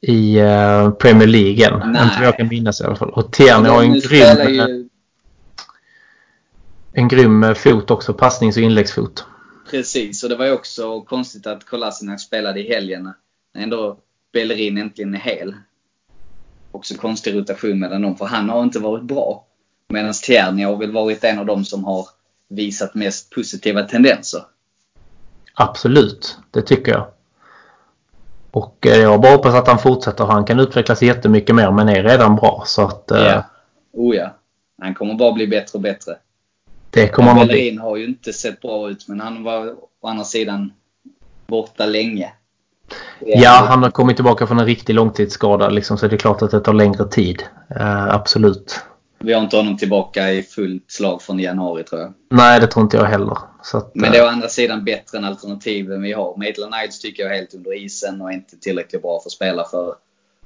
[0.00, 1.74] i uh, Premier League än.
[1.74, 3.10] Inte vad jag kan minnas i alla fall.
[3.10, 4.88] Och Tierney har en grym, ju...
[6.92, 8.14] en grym fot också.
[8.14, 9.24] Passnings och inläggsfot.
[9.70, 13.12] Precis, och det var ju också konstigt att Kolasinac spelade i helgen.
[13.58, 13.98] Ändå
[14.32, 15.54] Bellerin äntligen är hel.
[16.72, 19.44] Också konstig rotation mellan dem, för han har inte varit bra.
[19.88, 22.06] Medan Tierney har väl varit en av dem som har
[22.48, 24.42] visat mest positiva tendenser.
[25.54, 27.06] Absolut, det tycker jag.
[28.50, 30.24] Och eh, jag bara hoppas att han fortsätter.
[30.24, 32.62] Han kan utvecklas jättemycket mer men är redan bra.
[32.66, 33.44] Så att, eh, ja.
[33.92, 34.34] Oh ja.
[34.82, 36.16] Han kommer bara bli bättre och bättre.
[36.90, 37.76] Det kommer han bli.
[37.76, 40.72] har ju inte sett bra ut men han var å andra sidan
[41.46, 42.32] borta länge.
[43.20, 46.50] Ja, han har kommit tillbaka från en riktig långtidsskada liksom, så det är klart att
[46.50, 47.42] det tar längre tid.
[47.76, 48.80] Uh, absolut.
[49.18, 52.12] Vi har inte honom tillbaka i fullt slag från januari tror jag.
[52.30, 53.38] Nej, det tror inte jag heller.
[53.74, 56.36] Att, Men det är å andra sidan bättre än alternativen vi har.
[56.36, 59.64] Maitland Niles tycker jag är helt under isen och inte tillräckligt bra för att spela
[59.64, 59.94] för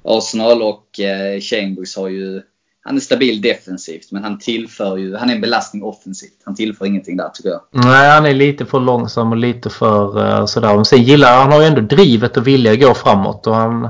[0.03, 0.61] Arsenal.
[0.61, 2.41] Och eh, Chambers har ju
[2.85, 6.41] han är stabil defensivt, men han tillför ju, han är en belastning offensivt.
[6.45, 7.61] Han tillför ingenting där tycker jag.
[7.71, 10.75] Nej, han är lite för långsam och lite för uh, sådär.
[10.75, 13.89] Men sen gillar han har ju ändå drivet och vilja att gå framåt och han,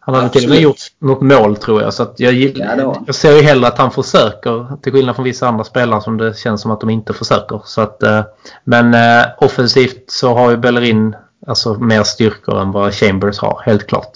[0.00, 1.94] han hade till och med gjort något mål tror jag.
[1.94, 4.76] Så jag, ja, jag ser ju hellre att han försöker.
[4.82, 7.60] Till skillnad från vissa andra spelare som det känns som att de inte försöker.
[7.64, 8.20] Så att, uh,
[8.64, 13.86] men uh, offensivt så har ju Bellerin alltså mer styrkor än vad Chambers har, helt
[13.86, 14.12] klart.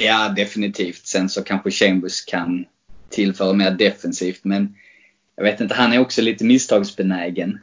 [0.00, 1.06] Ja, definitivt.
[1.06, 2.64] Sen så kanske Chambers kan
[3.10, 4.40] tillföra mer defensivt.
[4.42, 4.74] Men
[5.36, 7.58] jag vet inte, han är också lite misstagsbenägen.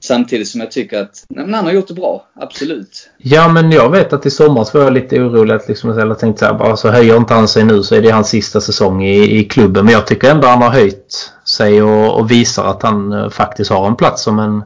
[0.00, 2.26] Samtidigt som jag tycker att nej, han har gjort det bra.
[2.34, 3.10] Absolut.
[3.18, 5.54] Ja, men jag vet att i somras var jag lite orolig.
[5.54, 8.02] Att liksom, jag tänkte så här, bara så höjer inte han sig nu så är
[8.02, 9.84] det hans sista säsong i, i klubben.
[9.84, 13.70] Men jag tycker ändå han har höjt sig och, och visar att han eh, faktiskt
[13.70, 14.64] har en plats som en,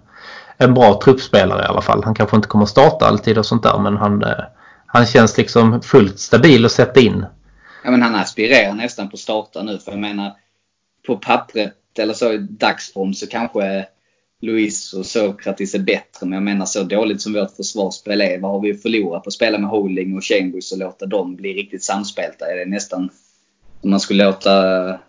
[0.56, 2.04] en bra truppspelare i alla fall.
[2.04, 4.44] Han kanske inte kommer starta alltid och sånt där men han, eh,
[4.92, 7.26] han känns liksom fullt stabil att sätta in.
[7.84, 9.78] Ja, men han aspirerar nästan på starta nu.
[9.78, 10.32] För jag menar,
[11.06, 13.86] på pappret eller så i dagsform så kanske
[14.42, 16.26] Luis och Sokratis är bättre.
[16.26, 18.40] Men jag menar så dåligt som vårt försvarsspel är.
[18.40, 21.54] Vad har vi förlorat på att spela med Holding och Chambers och låta dem bli
[21.54, 22.46] riktigt samspelta?
[22.46, 23.10] Är det nästan
[23.82, 24.52] om man skulle låta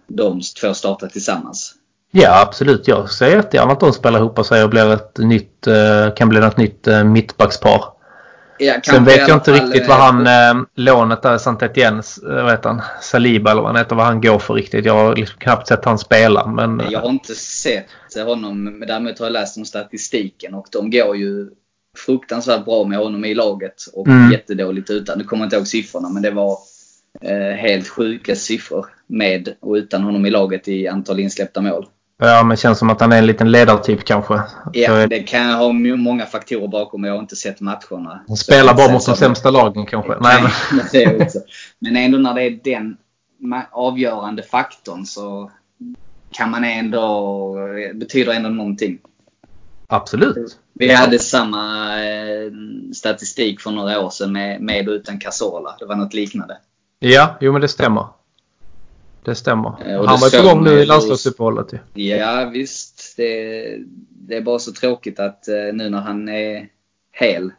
[0.08, 1.76] de två starta tillsammans?
[2.12, 2.88] Ja, absolut.
[2.88, 6.40] Jag ser jättegärna att de spelar ihop sig och blir ett nytt, eh, kan bli
[6.40, 7.04] ett nytt eh,
[8.62, 8.94] mittbackspar.
[8.94, 12.70] Sen vet jag inte riktigt vad han, eh, lånet där, saint Etienne, eh, vad heter
[12.70, 14.86] han, Saliba eller vad han heter, vad han går för riktigt.
[14.86, 16.48] Jag har liksom knappt sett han spela.
[16.48, 16.82] Men...
[16.90, 17.86] Jag har inte sett
[18.26, 21.50] honom, men däremot har jag läst om statistiken och de går ju
[21.98, 24.32] fruktansvärt bra med honom i laget och mm.
[24.32, 25.18] jättedåligt utan.
[25.18, 26.58] Nu kommer jag inte ihåg siffrorna, men det var
[27.22, 31.86] eh, helt sjuka siffror med och utan honom i laget i antal insläppta mål.
[32.24, 34.42] Ja, men känns som att han är en liten ledartyp kanske.
[34.74, 37.04] Ja, det kan ha många faktorer bakom.
[37.04, 38.24] Jag har inte sett matcherna.
[38.28, 40.16] Han spelar bara mot de sämsta lagen kanske.
[40.22, 40.86] Nej, men...
[40.92, 41.40] det också.
[41.80, 42.98] men ändå när det är den
[43.72, 45.52] avgörande faktorn så
[46.32, 47.56] kan man ändå,
[47.94, 48.98] betyder ändå någonting.
[49.88, 50.58] Absolut.
[50.74, 52.52] Vi hade samma eh,
[52.94, 55.76] statistik för några år sedan med, med och utan Casola.
[55.80, 56.58] Det var något liknande.
[57.00, 58.06] Ja, jo men det stämmer.
[59.24, 59.70] Det stämmer.
[59.86, 62.04] Eh, Han var på gång nu i landslagsuppehållet ju.
[62.04, 63.14] Ja visst.
[63.18, 63.78] Det,
[64.10, 66.68] det, är bara så tråkigt att eh, nu när han är
[67.12, 67.52] hel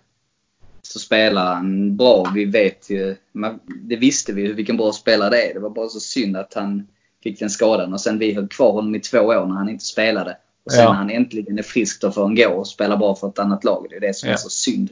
[0.83, 2.31] så spelar han bra.
[2.35, 3.17] Vi vet ju,
[3.83, 5.55] det visste vi vilken bra spelare det är.
[5.55, 6.87] Det var bara så synd att han
[7.23, 9.85] fick den skadan och sen vi höll kvar honom i två år när han inte
[9.85, 10.37] spelade.
[10.65, 10.89] Och sen ja.
[10.89, 13.65] när han äntligen är frisk då får han gå och spela bra för ett annat
[13.65, 13.87] lag.
[13.91, 14.33] Det är det som ja.
[14.33, 14.89] är så synd.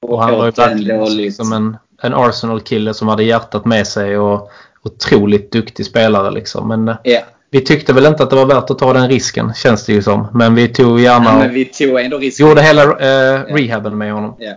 [0.00, 4.18] Och, och han var ju verkligen som en, en Arsenal-kille som hade hjärtat med sig
[4.18, 4.50] och
[4.82, 6.68] otroligt duktig spelare liksom.
[6.68, 7.24] Men yeah.
[7.50, 10.02] vi tyckte väl inte att det var värt att ta den risken känns det ju
[10.02, 10.28] som.
[10.34, 11.30] Men vi tog gärna...
[11.30, 12.48] Ja, men vi tog ändå risken.
[12.48, 13.54] Gjorde hela eh, yeah.
[13.54, 14.36] rehaben med honom.
[14.40, 14.56] Yeah.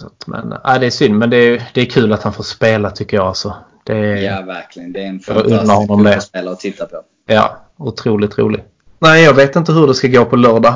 [0.00, 2.32] Så att, men, äh, det är synd men det är, det är kul att han
[2.32, 3.26] får spela tycker jag.
[3.26, 3.56] Alltså.
[3.84, 4.92] Det är, ja verkligen.
[4.92, 7.02] Det är en fantastisk spelare att titta på.
[7.26, 8.64] Ja, otroligt rolig.
[8.98, 10.74] Nej, jag vet inte hur det ska gå på lördag.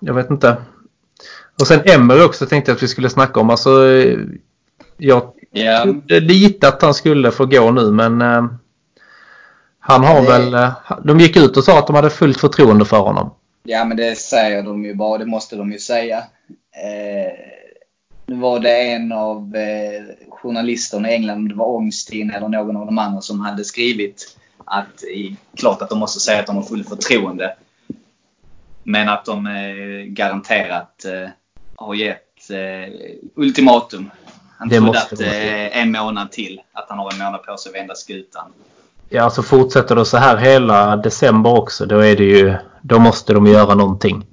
[0.00, 0.56] Jag vet inte.
[1.60, 3.50] Och sen Emery också tänkte jag att vi skulle snacka om.
[3.50, 3.70] Alltså,
[4.96, 8.44] jag Ja, trodde lite att han skulle få gå nu men eh,
[9.80, 10.54] han har Det- väl...
[10.54, 10.72] Eh,
[11.04, 13.30] de gick ut och sa att de hade fullt förtroende för honom.
[13.62, 15.18] ja, men det säger de ju bara.
[15.18, 16.18] Det måste de ju säga.
[16.72, 17.32] Eh,
[18.26, 22.76] nu var det en av eh, journalisterna i England, om det var Ångstin eller någon
[22.76, 25.02] av de andra som hade skrivit att
[25.56, 27.54] klart att de måste säga att de har fullt förtroende.
[28.82, 31.04] Men att de eh, garanterat
[31.76, 32.24] har gett
[33.34, 34.10] ultimatum.
[34.58, 36.60] Han Det trodde måste att eh, en månad till.
[36.72, 38.52] Att han har en månad på sig att vända skutan.
[39.08, 42.54] Ja, alltså fortsätter det så här hela december också då är det ju...
[42.82, 44.26] Då måste de göra någonting.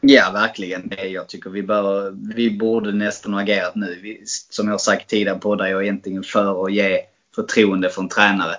[0.00, 0.92] Ja, verkligen.
[1.08, 3.98] Jag tycker vi, bör, vi borde nästan ha agerat nu.
[4.02, 7.00] Vi, som jag har sagt tidigare på jag är egentligen för att ge
[7.34, 8.54] förtroende för en tränare.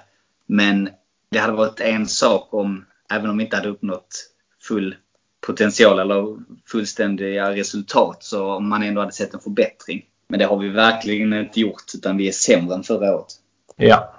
[0.46, 0.90] Men
[1.30, 4.96] det hade varit en sak om, även om vi inte hade uppnått full
[5.42, 6.38] potential eller
[6.68, 10.06] fullständiga resultat, så om man ändå hade sett en förbättring.
[10.30, 13.34] Men det har vi verkligen inte gjort, utan vi är sämre än förra året.
[13.76, 14.14] Ja.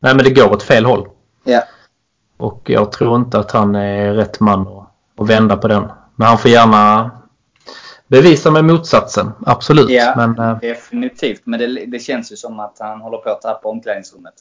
[0.00, 1.08] Nej, men det går åt fel håll.
[1.44, 1.62] Ja.
[2.36, 5.88] Och jag tror inte att han är rätt man att, att vända på den.
[6.16, 7.10] Men han får gärna
[8.06, 9.32] bevisa med motsatsen.
[9.46, 9.90] Absolut.
[9.90, 11.40] Ja, Men eh, definitivt.
[11.44, 14.34] Men det, det känns ju som att han håller på att tappa omklädningsrummet.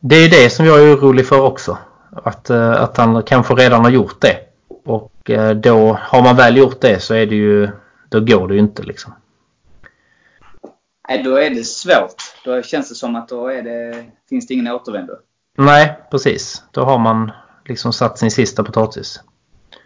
[0.00, 1.78] det är det som jag är orolig för också.
[2.24, 4.36] Att, eh, att han kanske redan har gjort det.
[4.84, 7.68] Och eh, då har man väl gjort det så är det ju...
[8.08, 9.12] Då går det ju inte liksom.
[11.08, 12.22] Nej, då är det svårt.
[12.44, 15.12] Då känns det som att då är det, finns det ingen återvändo.
[15.56, 16.62] Nej, precis.
[16.70, 17.32] Då har man
[17.64, 19.20] liksom satt sin sista potatis.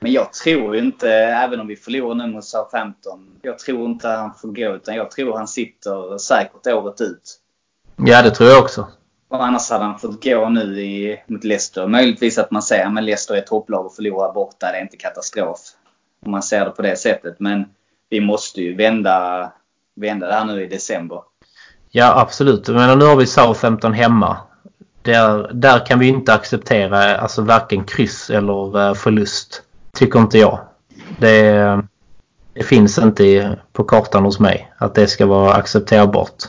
[0.00, 4.34] Men jag tror inte, även om vi förlorar nu mot Southampton, jag tror inte han
[4.34, 4.74] får gå.
[4.74, 7.38] Utan jag tror han sitter säkert året ut.
[7.96, 8.88] Ja, det tror jag också.
[9.28, 11.86] Och annars hade han fått gå nu i, mot Leicester.
[11.86, 14.72] Möjligtvis att man säger att Leicester är ett topplag och förlorar borta.
[14.72, 15.58] Det är inte katastrof.
[16.26, 17.40] Om man ser det på det sättet.
[17.40, 17.64] Men
[18.08, 19.52] vi måste ju vända,
[19.94, 21.18] vända det här nu i december.
[21.90, 22.68] Ja, absolut.
[22.68, 24.36] Men nu har vi Southampton hemma.
[25.02, 29.62] Där, där kan vi inte acceptera alltså varken kryss eller eh, förlust.
[29.98, 30.60] Tycker inte jag.
[31.18, 31.82] Det,
[32.54, 36.42] det finns inte på kartan hos mig att det ska vara accepterbart.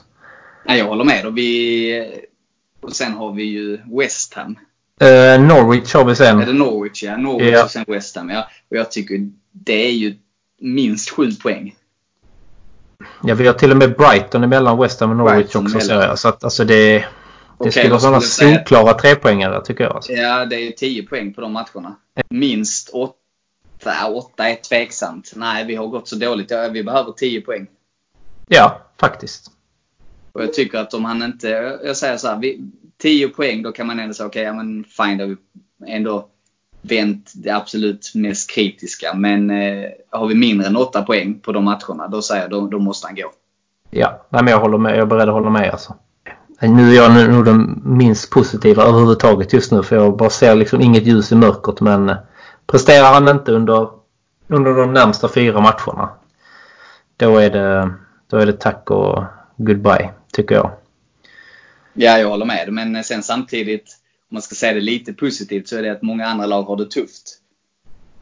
[0.66, 1.26] Nej, jag håller med.
[1.26, 2.22] Och, vi,
[2.82, 4.56] och sen har vi ju West Ham.
[5.02, 6.38] Eh, Norwich har vi Är sen.
[6.38, 7.04] det Norwich?
[7.04, 7.64] Ja, Norwich Ja.
[7.64, 8.30] och sen West Ham.
[8.30, 8.48] Ja.
[8.70, 10.16] Och jag tycker det är ju
[10.62, 11.76] minst sju poäng.
[13.24, 15.80] Ja, vi har till och med Brighton emellan West Ham och Norwich Brighton också.
[15.80, 16.10] Så, emellan.
[16.10, 16.20] jag.
[16.20, 17.06] så att, alltså det, det
[17.58, 19.96] Okej, skulle vara sådana säga- solklara trepoängare tycker jag.
[19.96, 20.12] Alltså.
[20.12, 21.96] Ja, det är 10 poäng på de matcherna.
[22.30, 23.14] Minst 8.
[24.14, 25.32] 8 är tveksamt.
[25.36, 26.52] Nej, vi har gått så dåligt.
[26.72, 27.68] Vi behöver 10 poäng.
[28.48, 29.52] Ja, faktiskt.
[30.32, 31.80] Och jag tycker att om han inte...
[31.84, 32.40] Jag säger så här.
[32.40, 32.62] Vi,
[33.02, 35.18] 10 poäng, då kan man ändå säga okej, ja men fine.
[35.18, 35.36] Då vi
[35.88, 36.28] ändå
[36.84, 39.14] vänt det absolut mest kritiska.
[39.14, 42.68] Men eh, har vi mindre än 8 poäng på de matcherna, då säger jag då,
[42.68, 43.32] då måste han gå.
[43.90, 45.70] Ja, men jag, håller med, jag är beredd att hålla med.
[45.70, 45.96] Alltså.
[46.62, 50.82] Nu är jag nog den minst positiva överhuvudtaget just nu för jag bara ser liksom
[50.82, 51.82] inget ljus i mörkret.
[51.82, 52.18] Men eh,
[52.68, 53.90] presterar han inte under,
[54.48, 56.10] under de närmsta fyra matcherna
[57.18, 57.94] då är, det,
[58.28, 59.24] då är det tack och
[59.58, 60.72] goodbye tycker jag.
[61.94, 62.74] Ja, jag håller med.
[62.74, 63.98] Men sen samtidigt,
[64.34, 66.86] man ska säga det lite positivt, så är det att många andra lag har det
[66.86, 67.40] tufft.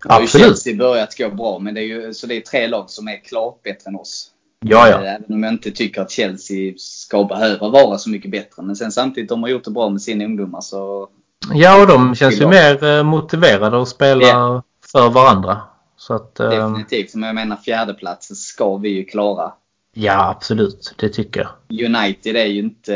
[0.06, 0.48] Nu har ju Absolut.
[0.48, 3.24] Chelsea börjat gå bra, men det är ju så det är tre lag som är
[3.24, 4.32] klart bättre än oss.
[4.66, 5.02] Ja, ja.
[5.04, 8.64] Även om jag inte tycker att Chelsea ska behöva vara så mycket bättre.
[8.64, 11.10] Men sen samtidigt, de har gjort det bra med sina ungdomar så...
[11.54, 14.64] Ja, och de känns ju mer eh, motiverade att spela Ja.
[14.92, 15.62] för varandra.
[15.98, 17.16] Så att, eh, Definitivt.
[17.16, 19.52] Men jag menar fjärdeplatsen ska vi ju klara.
[19.94, 20.94] ja, absolut.
[20.98, 21.86] Det tycker jag.
[21.96, 22.94] United är ju inte...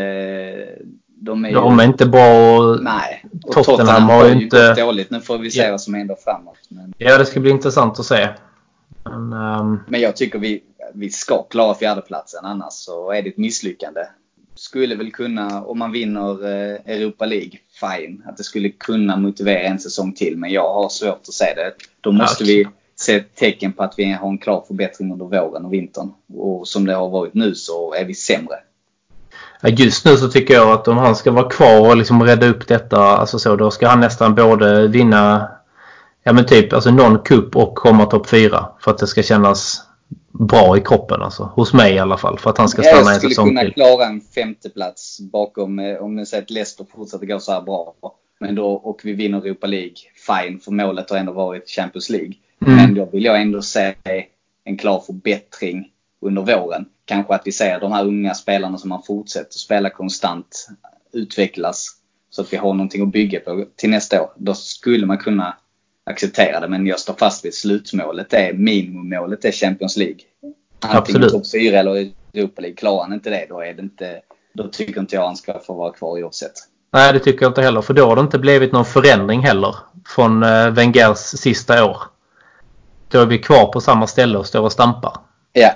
[1.20, 1.56] De är ju...
[1.56, 3.26] De är inte bra och Nej.
[3.44, 5.12] Och Tottenham Tottenham, har ju inte- gått dåligt.
[5.12, 5.72] Nu får vi se Ja.
[5.72, 6.58] vad som händer framåt.
[6.70, 6.94] Men...
[6.98, 8.30] Ja, det ska bli intressant att se.
[9.04, 13.38] Men, ehm, Men jag tycker vi, vi ska klara fjärdeplatsen annars så är det ett
[13.38, 14.02] misslyckande.
[14.56, 18.24] Skulle väl kunna, om man vinner eh, Europa League, fine.
[18.26, 20.38] Att det skulle kunna motivera en säsong till.
[20.38, 21.72] Men jag har svårt att se det.
[22.02, 22.58] Då måste Okej.
[22.64, 26.12] vi se tecken på att vi har en klar förbättring under våren och vintern.
[26.34, 28.56] Och som det har varit nu så är vi sämre.
[29.64, 32.68] Just nu så tycker jag att om han ska vara kvar och liksom rädda upp
[32.68, 35.50] detta, alltså så, då ska han nästan både vinna
[36.24, 39.82] ja men typ alltså någon kupp och komma topp fyra för att det ska kännas
[40.40, 41.44] bra i kroppen alltså.
[41.44, 42.40] Hos mig i alla fall.
[42.40, 43.74] För att han ska stanna en jag skulle säsong kunna till.
[43.74, 47.94] klara en femteplats bakom, eh, om ni säger att Leicester fortsätter gå så här bra.
[48.40, 49.96] Men då, och vi vinner Europa League,
[50.28, 50.60] fine.
[50.60, 52.34] För målet har ändå varit Champions League.
[52.66, 52.76] Mm.
[52.76, 53.94] Men då vill jag ändå se
[54.64, 55.92] en klar förbättring
[56.26, 56.86] under våren.
[57.06, 60.68] Kanske att vi ser de här unga spelarna som man fortsätter spela konstant
[61.14, 61.88] utvecklas.
[62.30, 64.30] Så att vi har någonting att bygga på till nästa år.
[64.38, 65.58] Då skulle man kunna
[66.04, 66.68] acceptera det.
[66.68, 68.30] Men jag står fast vid slutmålet.
[68.30, 70.20] Det är minimummålet är Champions League.
[70.80, 71.32] Antingen Absolut.
[71.32, 72.76] topp 4 eller Europa League.
[72.76, 74.22] Klarar han inte det, då är det inte
[74.56, 76.54] då tycker inte jag han ska få vara kvar oavsett.
[76.92, 77.82] Nej, det tycker jag inte heller.
[77.82, 79.76] För då har det inte blivit någon förändring heller
[80.08, 81.98] från eh, Wengers sista år.
[83.10, 85.18] Då är vi kvar på samma ställe och står och stampar.
[85.54, 85.72] Ja,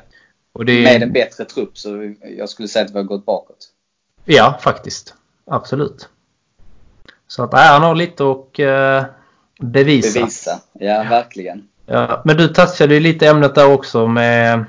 [0.63, 3.67] det med en bättre trupp så jag skulle säga att vi har gått bakåt.
[4.26, 5.13] Ja, faktiskt.
[5.45, 6.10] Absolut.
[7.28, 9.06] Så att, han har lite att eh,
[9.60, 10.19] bevisa.
[10.19, 10.60] Bevisa.
[10.74, 11.67] Ja, verkligen.
[11.86, 14.65] Ja, men du touchade ju lite ämnet där också med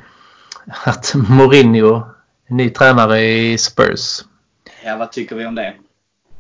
[0.84, 2.02] att Mourinho,
[2.48, 4.24] ny tränare i Spurs.
[4.84, 5.74] Ja, vad tycker vi om det?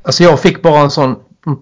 [0.02, 1.16] Alltså jag fick bara en sån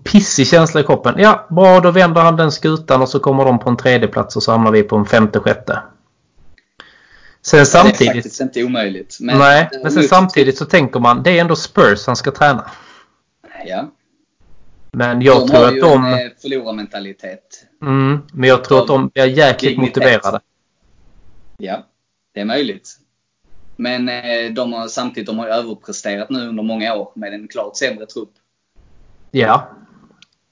[0.05, 1.14] pissig känsla i kroppen.
[1.18, 4.37] Ja, bra då vänder han den skutan och så kommer de på en tredje plats
[4.37, 5.79] och så hamnar vi på en femte, sjätte.
[7.42, 8.12] Sen Det är samtidigt...
[8.14, 9.18] faktiskt inte omöjligt.
[9.20, 12.70] Men nej, men sen samtidigt så tänker man det är ändå Spurs han ska träna.
[13.66, 13.90] Ja.
[14.92, 16.05] Men jag de tror har att ju de...
[16.05, 17.66] en eh, förlorarmentalitet.
[17.83, 19.96] Mm, men jag tror att de blir jäkligt Dignitet.
[19.96, 20.40] motiverade.
[21.59, 21.87] Ja,
[22.35, 22.90] det är möjligt.
[23.77, 27.48] Men eh, de har samtidigt de har ju överpresterat nu under många år med en
[27.48, 28.33] klart sämre trupp.
[29.31, 29.68] Ja,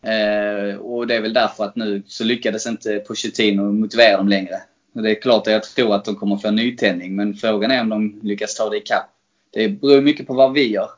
[0.02, 4.62] Eh, och det är väl därför att nu så lyckades inte Pochettino motivera dem längre.
[5.02, 7.80] Det är klart att jag tror att de kommer få en nytändning, men frågan är
[7.80, 9.10] om de lyckas ta det ikapp.
[9.52, 10.88] Det beror mycket på vad vi gör.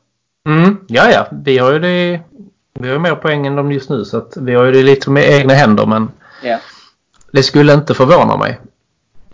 [0.46, 1.26] mm, ja, ja.
[1.44, 2.20] Vi har ju det...
[2.80, 5.10] Vi har mer poäng än de just nu så att vi har ju det lite
[5.10, 6.08] med egna händer men
[6.44, 6.58] Ja.
[7.32, 8.58] det skulle inte förvåna mig.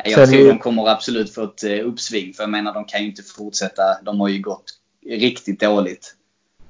[0.04, 2.84] Jag Sen tror ju- de kommer absolut få ett eh, uppsving, för jag menar de
[2.84, 3.82] kan ju inte fortsätta.
[4.02, 4.64] De har ju gått
[5.06, 6.14] riktigt dåligt.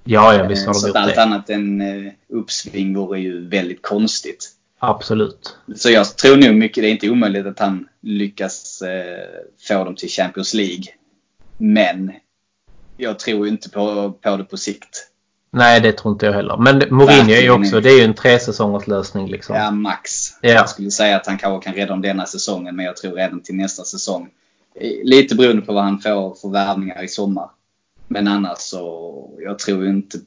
[0.04, 1.22] Ja, ja visst har Eh, Så de att gjort allt det.
[1.22, 4.50] annat än eh, uppsving vore ju väldigt konstigt.
[4.90, 5.56] Absolut.
[5.76, 9.94] Så jag tror nog mycket, det är inte omöjligt att han lyckas eh, få dem
[9.94, 10.84] till Champions League.
[11.58, 12.12] Men
[12.96, 15.10] jag tror inte på, på det på sikt.
[15.50, 16.56] Nej, det tror inte jag heller.
[16.56, 17.80] Men Mourinho är ju också...
[17.80, 19.56] Det är ju en tresäsongers lösning liksom.
[19.56, 20.10] Ja, max.
[20.40, 20.50] Ja.
[20.50, 23.40] Jag skulle säga att han kanske kan rädda dem denna säsongen, men jag tror redan
[23.42, 24.28] till nästa säsong.
[24.80, 27.50] Eh, Lite beroende på vad han får för värvningar i sommar.
[28.08, 30.18] Men annars så, jag tror inte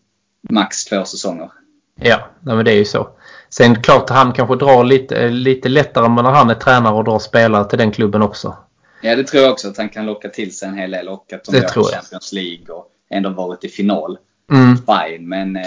[0.50, 1.52] max två säsonger.
[2.00, 3.10] Ja, men det är ju så.
[3.50, 7.70] Sen klart han kanske drar lite, lite lättare när han är tränare och drar spelare
[7.70, 8.58] till den klubben också.
[9.02, 11.34] Ja, det tror jag också att han kan locka till sig en hel del och
[11.34, 12.02] att de Det går tror jag.
[12.02, 14.18] Champions League och ändå varit i final.
[14.52, 14.78] Mm.
[14.78, 15.64] Fine, men eh,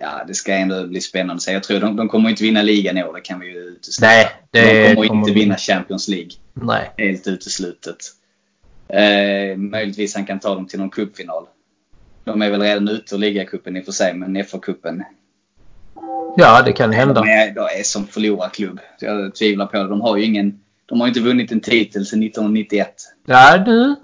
[0.00, 1.52] ja, det ska ändå bli spännande att se.
[1.52, 4.06] Jag tror de, de kommer inte vinna ligan i år, det kan vi ju utesluta.
[4.06, 5.56] Nej, det de kommer kommer inte vinna.
[5.56, 6.30] Champions League.
[6.52, 6.90] Nej.
[6.96, 7.96] Helt uteslutet.
[8.88, 11.44] Eh, möjligtvis han kan ta dem till någon cupfinal.
[12.24, 15.02] De är väl redan ute ur ligacupen i och för sig, men FA-cupen
[16.36, 17.14] Ja, det kan hända.
[17.14, 18.80] de är, de är som förlorarklubb.
[19.00, 19.88] Jag tvivlar på det.
[19.88, 20.60] De har ju ingen...
[20.86, 22.94] De har inte vunnit en titel sedan 1991.
[23.26, 23.96] Ja, nu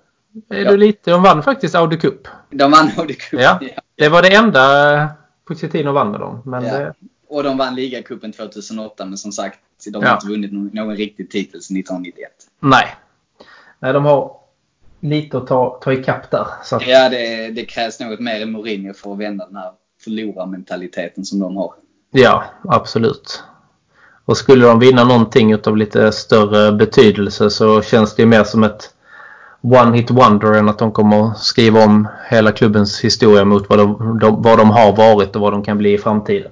[0.49, 0.71] är Ja.
[0.71, 1.11] du lite...
[1.11, 2.29] De vann faktiskt Audi Cup.
[2.51, 3.41] De vann Audi Cup.
[3.41, 3.61] Ja.
[3.97, 5.09] Det var det enda
[5.45, 6.43] Pochettino vann med dem.
[6.45, 6.79] Men Ja.
[6.79, 6.95] det,
[7.29, 9.59] Och de vann ligacupen 2008, men som sagt,
[9.93, 12.31] de har inte vunnit någon, någon riktig titel sedan 1991.
[12.61, 12.87] nej.
[13.79, 14.37] Nej, de har
[15.01, 16.47] lite att ta, ta ikapp där.
[16.73, 19.71] Att, Ja, det, det krävs något mer än Mourinho för att vända den här
[20.07, 21.73] förlorarmentaliteten som de har.
[22.11, 23.43] ja, absolut.
[24.25, 28.65] Och skulle de vinna någonting utav lite större betydelse så känns det ju mer som
[28.65, 28.91] ett
[29.63, 34.19] one hit wonder än att de kommer skriva om hela klubbens historia mot vad de,
[34.19, 36.51] de, vad de har varit och vad de kan bli i framtiden.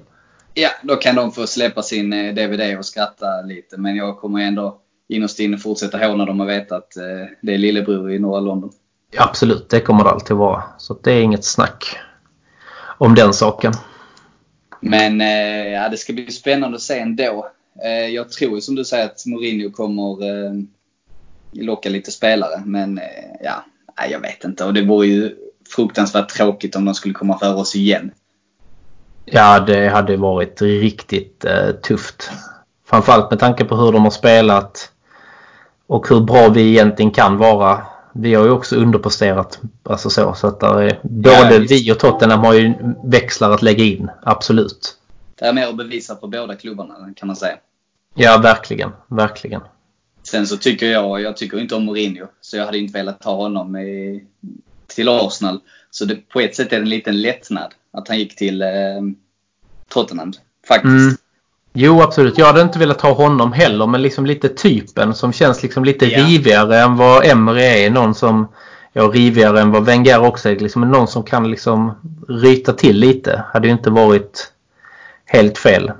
[0.53, 3.77] Ja, då kan de få släppa sin eh, DVD och skratta lite.
[3.77, 4.77] Men jag kommer ändå
[5.09, 7.03] innerst inne fortsätta håna dem och veta att eh,
[7.41, 8.71] det är lillebror i norra London.
[9.17, 10.63] Absolut, det kommer det alltid vara.
[10.77, 11.97] Så det är inget snack
[12.97, 13.73] om den saken.
[14.79, 17.49] Men eh, ja, det ska bli spännande att se ändå.
[17.83, 20.53] Eh, jag tror som du säger att Mourinho kommer eh,
[21.51, 22.61] locka lite spelare.
[22.65, 23.03] Men eh,
[23.43, 23.63] ja,
[24.09, 24.65] jag vet inte.
[24.65, 25.35] Och det vore ju
[25.75, 28.11] fruktansvärt tråkigt om de skulle komma för oss igen.
[29.25, 32.31] Ja, det hade varit riktigt eh, tufft.
[32.87, 34.91] Framförallt med tanke på hur de har spelat
[35.87, 37.81] och hur bra vi egentligen kan vara.
[38.17, 39.59] Vi har ju också underpresterat.
[39.83, 41.71] Alltså så, så att där är, både visst.
[41.71, 42.73] vi och Tottenham har ju
[43.03, 44.09] växlar att lägga in.
[44.23, 44.97] Absolut.
[45.35, 47.57] Det är mer att bevisa för båda klubbarna kan man säga.
[48.13, 48.91] Ja, verkligen.
[49.07, 49.61] Verkligen.
[50.23, 52.27] Sen så tycker jag, jag tycker inte om Mourinho.
[52.41, 54.23] Så jag hade inte velat ha honom i,
[54.87, 55.59] till Arsenal.
[55.91, 58.67] Så det, på ett sätt är det en liten lättnad att han gick till eh,
[59.89, 60.33] Tottenham.
[60.67, 60.85] Faktiskt.
[60.85, 61.15] Mm.
[61.77, 62.37] Jo, absolut.
[62.37, 66.05] Jag hade inte velat ha honom heller, men liksom lite typen som känns liksom lite
[66.05, 66.25] Ja.
[66.25, 67.89] rivigare än vad Emery är.
[67.89, 68.47] Någon som,
[68.93, 70.55] ja, rivigare än vad Wenger också är.
[70.55, 71.93] Liksom någon som kan liksom
[72.27, 73.43] ryta till lite.
[73.53, 74.51] Hade ju inte varit
[75.25, 75.91] helt fel.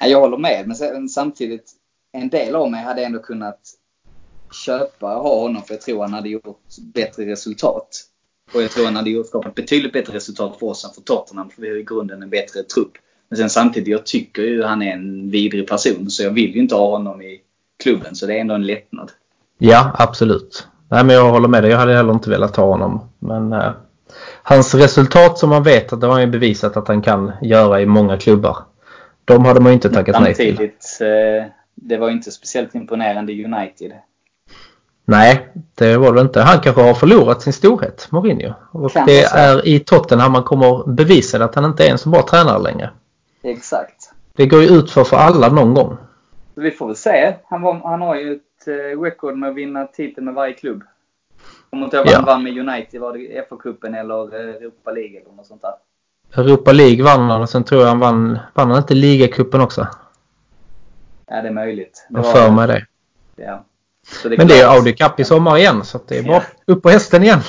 [0.00, 1.72] Ja, jag håller med, men samtidigt,
[2.12, 3.60] en del av mig hade ändå kunnat
[4.66, 6.44] köpa och ha honom för jag tror han hade gjort
[6.94, 7.88] bättre resultat.
[8.54, 11.50] Och jag tror han hade gjort skapat betydligt bättre resultat för oss än för Tottenham,
[11.50, 12.92] för vi har i grunden en bättre trupp.
[13.30, 16.60] Men sen samtidigt, jag tycker ju han är en vidrig person så jag vill ju
[16.60, 17.40] inte ha honom i
[17.82, 18.14] klubben.
[18.14, 19.10] Så det är ändå en lättnad.
[19.58, 20.68] Ja, absolut.
[20.88, 21.70] Nej, men jag håller med dig.
[21.70, 23.08] Jag hade heller inte velat ha honom.
[23.18, 23.72] Men eh,
[24.42, 27.80] hans resultat som man vet att det har han ju bevisat att han kan göra
[27.80, 28.56] i många klubbar.
[29.24, 30.56] De hade man ju inte tackat nej till.
[30.56, 33.92] Samtidigt, eh, det var inte speciellt imponerande United.
[35.04, 36.40] Nej, det var det inte.
[36.40, 38.54] Han kanske har förlorat sin storhet, Mourinho.
[38.70, 42.22] Och det är i Tottenham man kommer bevisa att han inte är en så bra
[42.22, 42.90] tränare längre.
[43.42, 44.12] Exakt.
[44.32, 45.96] Det går ju ut för för alla någon gång.
[46.54, 47.34] Så vi får väl se.
[47.48, 50.82] Han, var, han har ju ett eh, record med att vinna titeln med varje klubb.
[51.70, 52.16] Kommer inte ihåg Ja.
[52.16, 53.00] han vann med United.
[53.00, 55.74] Var det FA-cupen eller eh, Europa League eller något sånt där?
[56.42, 59.86] Europa League vann han och sen tror jag han vann, vann han inte ligacupen också?
[61.26, 62.06] Ja, det är möjligt.
[62.08, 62.86] Det Jag var- för mig det.
[63.36, 63.64] Ja.
[64.22, 64.76] Så det Men det är klart.
[64.76, 66.72] Audi Cup i sommar igen så det är bara Ja.
[66.74, 67.40] upp på hästen igen.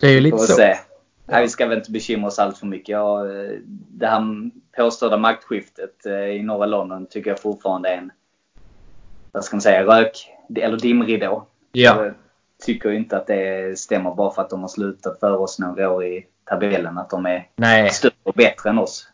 [0.00, 0.52] Det är ju Får lite vi så.
[0.54, 0.74] se.
[1.26, 2.88] Nej, vi ska väl inte bekymra oss allt för mycket.
[2.88, 4.20] Jag, eh, det här
[4.76, 8.12] påstådda maktskiftet eh, i norra London tycker jag fortfarande är en,
[9.32, 11.46] vad ska man säga, rök eller dimridå.
[11.72, 12.04] Ja.
[12.04, 12.14] Jag
[12.64, 16.04] tycker inte att det stämmer bara för att de har slutat för oss några år
[16.04, 16.98] i tabellen.
[16.98, 17.90] Att de är Nej.
[17.90, 19.08] större och bättre än oss.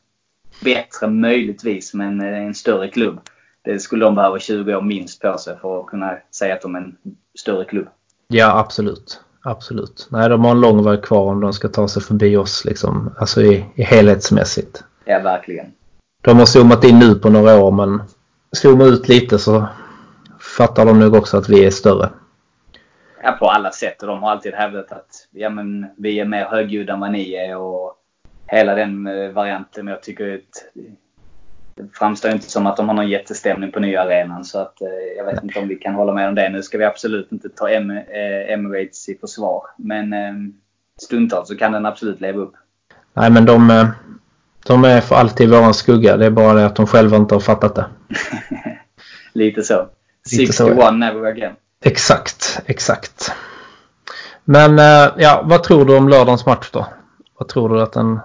[0.65, 3.21] Bättre möjligtvis, men eh, en större klubb.
[3.63, 6.75] Det skulle de behöva 20 år minst på sig för att kunna säga att de
[6.75, 6.97] är en
[7.39, 7.89] större klubb.
[8.29, 9.21] Ja, absolut.
[9.43, 10.09] Absolut.
[10.11, 13.15] Nej, de har en lång väg kvar om de ska ta sig förbi oss liksom.
[13.19, 14.85] Alltså i, i helhetsmässigt.
[15.11, 15.67] Ja, verkligen.
[16.23, 18.03] De har zoomat in nu på några år men
[18.53, 19.69] zooma ut lite så
[20.57, 22.11] fattar de nog också att vi är större.
[23.23, 24.03] Ja, på alla sätt.
[24.03, 27.35] Och de har alltid hävdat att ja, men, vi är mer högljudda än vad ni
[27.35, 27.95] är och
[28.47, 29.85] hela den eh, varianten.
[29.85, 30.83] Men jag tycker att
[31.75, 34.45] det framstår inte som att de har någon jättestämning på nya arenan.
[34.45, 36.49] Så att, eh, jag vet inte om vi kan hålla med om det.
[36.49, 39.63] Nu ska vi absolut inte ta em eh, Emirates i försvar.
[39.77, 40.35] Men eh,
[41.03, 42.55] stundtals så kan den absolut leva upp.
[43.15, 43.89] Nej men de, eh,
[44.69, 46.16] de är för alltid våran skugga.
[46.16, 47.87] Det är bara det att de själva inte har fattat det.
[49.33, 49.89] Lite så.
[50.39, 51.53] Lite så, 61 never again.
[51.85, 53.33] Exakt, exakt.
[54.45, 56.87] Men eh, ja, vad tror du om lördagens match då?
[57.39, 58.21] Vad tror du att den...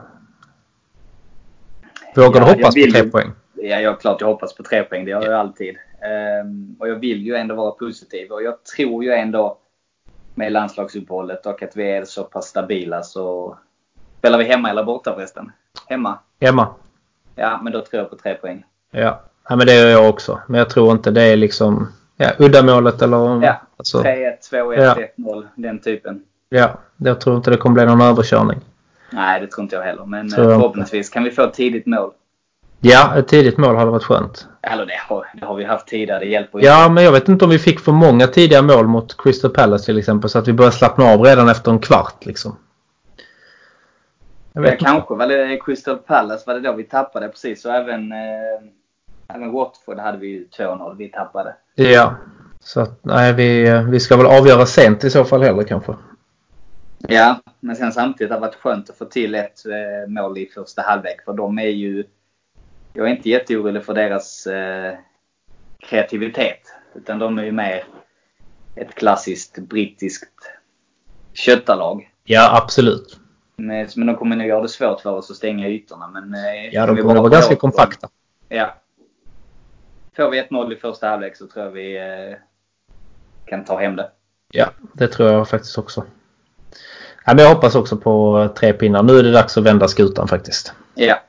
[2.16, 3.32] Vågar Ja, du hoppas på tre poäng?
[3.54, 5.06] Ja, jag klart jag hoppas på tre poäng.
[5.06, 5.76] Det gör jag alltid.
[6.02, 8.32] Ehm, och jag vill ju ändå vara positiv.
[8.32, 9.58] Och jag tror ju ändå
[10.36, 13.58] med landslagsuppehållet och att vi är så pass stabila så...
[14.18, 15.52] Spelar vi hemma eller borta förresten?
[15.88, 16.20] Hemma?
[16.44, 16.68] Hemma?
[17.36, 18.64] Ja, men då tror jag på tre poäng.
[18.92, 19.22] Ja.
[19.50, 20.40] ja, men det gör jag också.
[20.48, 21.88] Men jag tror inte det är liksom
[22.18, 23.46] ja, uddamålet eller...
[23.46, 24.98] Ja, alltså, 3-1, 2-1, Ja.
[25.18, 25.48] 1-0.
[25.56, 26.22] Den typen.
[26.50, 28.60] ja, jag tror inte det kommer bli någon överkörning.
[29.10, 30.06] Nej, det tror inte jag heller.
[30.06, 32.12] Men Tror eh, förhoppningsvis kan vi få ett tidigt mål.
[32.86, 34.48] Ja, ett tidigt mål hade varit skönt.
[34.62, 36.20] Eller det har, det har vi haft tidigare.
[36.20, 38.88] Det hjälper ju Ja, men jag vet inte om vi fick för många tidiga mål
[38.88, 40.30] mot Crystal Palace till exempel.
[40.30, 42.56] Så att vi började slappna av redan efter en kvart liksom.
[44.54, 47.66] Jag Ja, kanske var det Crystal Palace var det då vi tappade precis.
[47.66, 51.56] Och även, eh, även Watford hade vi ju 2-0 vi tappade.
[51.76, 52.16] Ja.
[52.60, 55.96] Så att, nej, vi, vi ska väl avgöra sent i så fall heller kanske.
[57.08, 60.46] Ja, men sen samtidigt har det varit skönt att få till ett eh, mål i
[60.46, 61.22] första halvlek.
[61.26, 62.04] För de är ju...
[62.94, 64.94] Jag är inte jätteorolig för deras eh,
[65.80, 66.62] kreativitet.
[66.96, 67.84] Utan de är ju mer
[68.76, 70.52] ett klassiskt brittiskt
[71.34, 72.10] köttarlag.
[72.24, 73.20] Ja, absolut.
[73.68, 76.08] Men, de kommer nog göra det svårt för oss att stänga ytorna.
[76.08, 78.10] Men, eh, Ja, de kommer vara ganska kompakta.
[78.50, 78.76] Ja.
[80.16, 82.38] Får vi 1-0 i första halvlek så tror jag vi eh,
[83.46, 84.10] kan ta hem det.
[84.52, 86.04] Ja, det tror jag faktiskt också.
[87.26, 89.04] Ja, men jag hoppas också på tre pinnar.
[89.04, 90.74] Nu är det dags att vända skutan faktiskt.
[90.96, 91.20] Ja.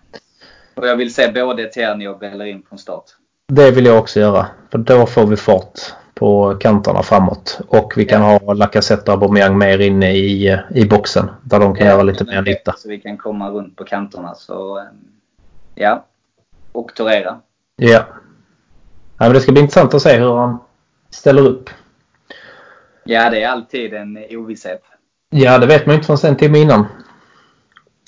[0.74, 3.05] Och jag vill se både Tierney och Bellerin från start.
[3.49, 4.47] Det vill jag också göra.
[4.70, 5.78] För då får vi fart
[6.15, 7.59] på kanterna framåt.
[7.69, 11.31] Och vi kan ha Lacazette och Aubameyang mer inne i, i boxen.
[11.43, 12.75] Där de kan göra lite mer nytta.
[12.79, 14.35] Så vi kan komma runt på kanterna.
[14.35, 14.85] Så, eh,
[15.75, 16.05] ja.
[16.73, 17.41] Och Torera.
[17.77, 18.05] Ja.
[19.19, 20.59] ja men det ska bli intressant att se hur han
[21.11, 21.71] ställer upp.
[23.05, 24.83] Ja, det är alltid en ovisshet.
[25.31, 26.87] Ja, det vet man ju inte förrän en timme innan.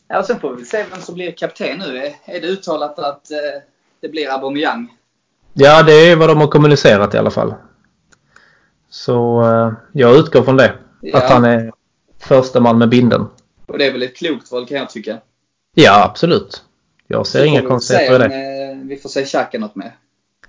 [0.08, 1.96] Ja, sen får vi se vem som blir kapten nu.
[1.98, 3.62] Är- Är det uttalat att eh,
[4.00, 4.88] det blir Aubameyang?
[5.52, 7.54] Ja, det är vad de har kommunicerat i alla fall.
[8.90, 10.74] Så eh, jag utgår från det.
[11.00, 11.18] Ja.
[11.18, 11.72] Att han är
[12.18, 13.26] första man med binden.
[13.66, 15.18] Och det är väl ett klokt val kan jag tycka.
[15.74, 16.62] Ja, absolut.
[17.06, 18.24] Jag ser inga konstigheter i det.
[18.72, 19.92] eh, Vi får se Xhaka något med.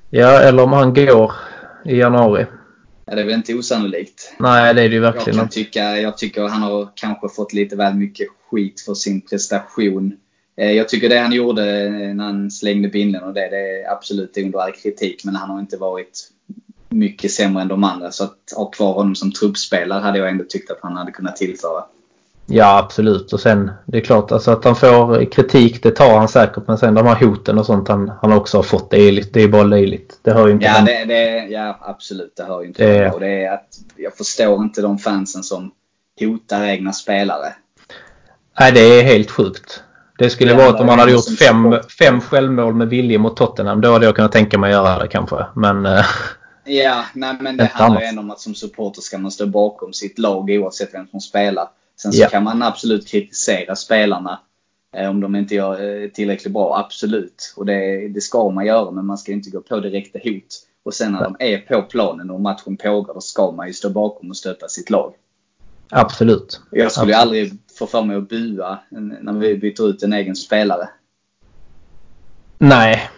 [0.09, 1.31] Ja, eller om han går
[1.85, 2.45] i januari.
[3.05, 4.33] Ja, det är väl inte osannolikt.
[4.39, 5.53] Nej, det är det ju Jag, verkligen inte.
[5.53, 10.17] tycka, jag tycker han har kanske fått lite väl mycket skit för sin prestation.
[10.57, 11.63] Eh, Jag tycker det han gjorde
[12.13, 15.21] när han slängde binden och det, det är absolut under all kritik.
[15.25, 16.27] Men han har inte varit
[16.89, 18.11] mycket sämre än de andra.
[18.11, 21.35] Så att ha kvar honom som truppspelare hade jag ändå tyckt att han hade kunnat
[21.35, 21.83] tillföra.
[22.49, 23.33] Ja, absolut.
[23.33, 26.67] Och sen det är klart alltså att han får kritik, det tar han säkert.
[26.67, 29.41] Men sen de här hoten och sånt han, han också har fått, det är, det
[29.41, 30.19] är bara löjligt.
[30.21, 32.35] Det hör ju inte Ja, det, det, ja absolut.
[32.35, 33.11] Det hör ju inte Det-.
[33.11, 35.71] Och det är att jag förstår inte de fansen som
[36.19, 37.53] hotar egna spelare.
[38.59, 39.83] Nej, det är helt sjukt.
[40.17, 43.17] Det skulle Det vara att om man ju hade gjort fem, fem självmål med vilje
[43.17, 43.81] mot Tottenham.
[43.81, 45.45] Då hade jag kunnat tänka mig att göra det kanske.
[45.55, 46.05] Men eh,
[46.67, 49.45] Ja, nej men det Inte handlar ju ändå om att som supporter ska man stå
[49.47, 51.69] bakom sitt lag oavsett vem som spelar.
[52.01, 52.29] Sen så Ja.
[52.29, 54.39] kan man absolut kritisera spelarna
[54.95, 56.77] eh, om de inte gör eh, tillräckligt bra.
[56.85, 57.53] Absolut.
[57.57, 60.63] Och det, det ska man göra men man ska inte gå på direkta hot.
[60.83, 63.89] Och sen när de är på planen och matchen pågår då ska man ju stå
[63.89, 65.13] bakom och stötta sitt lag.
[65.89, 66.61] absolut.
[66.71, 67.15] Jag skulle Absolut.
[67.15, 68.79] aldrig få för mig att bua
[69.21, 70.89] när vi byter ut en egen spelare.
[72.57, 73.09] Nej.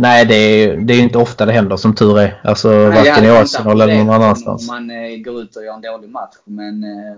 [0.00, 2.40] Nej, det är det är ju inte ofta det händer som tur är.
[2.44, 4.70] Alltså Nej, varken i Arsenal eller någon annanstans.
[4.70, 6.34] Om man eh, går ut och gör en dålig match.
[6.44, 7.16] Men eh,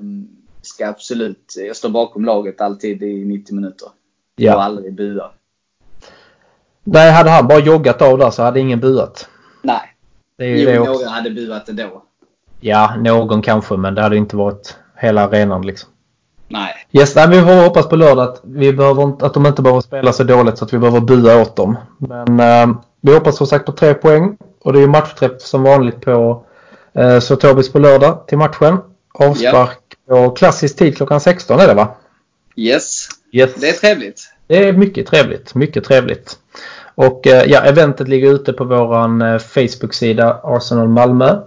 [0.63, 3.87] ska absolut, jag står bakom laget alltid i 90 minuter.
[3.87, 3.93] Och
[4.37, 4.63] Ja.
[4.63, 5.31] aldrig bua.
[6.85, 9.29] Nej, hade han bara joggat av där så hade ingen buat.
[9.63, 9.97] Nej.
[10.39, 12.03] Det är ju Jo, några hade buat ändå.
[12.61, 15.91] Ja, någon kanske, men det hade inte varit hela arenan liksom.
[16.51, 16.75] Nej.
[16.93, 19.81] Yes, nej, vi får hoppas på lördag att, vi behöver inte, att de inte behöver
[19.81, 21.79] spela så dåligt så att vi behöver bua åt dem.
[21.99, 24.37] Men eh, vi hoppas som sagt på tre poäng.
[24.63, 26.45] Och det är ju matchträff som vanligt på
[26.95, 28.79] eh, Sotovis på lördag till matchen.
[29.15, 29.79] Avspark
[30.09, 31.89] på klassisk tid klockan 16 är det va?
[32.57, 33.09] Yes.
[33.33, 33.55] Yes.
[33.55, 34.33] Det är trevligt.
[34.47, 35.55] Det är mycket trevligt.
[35.55, 36.37] Mycket trevligt.
[36.95, 41.39] Och eh, ja, eventet ligger ute på våran eh, Facebook-sida Arsenal Malmö.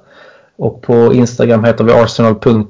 [0.58, 2.66] Och på Instagram heter vi arsenal.malmo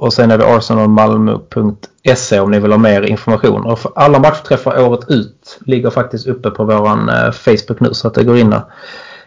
[0.00, 3.64] och sen är det arsenalmalmo.se om ni vill ha mer information.
[3.66, 8.08] Och för alla matchträffar året ut ligger faktiskt uppe på våran eh, Facebook nu så
[8.08, 8.62] att det går in där.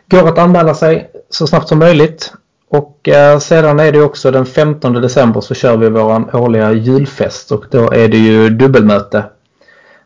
[0.09, 2.33] Går att anmäla sig så snabbt som möjligt.
[2.69, 7.51] Och eh, sedan är det också den 15 december så kör vi våran årliga julfest
[7.51, 9.23] och då är det ju dubbelmöte.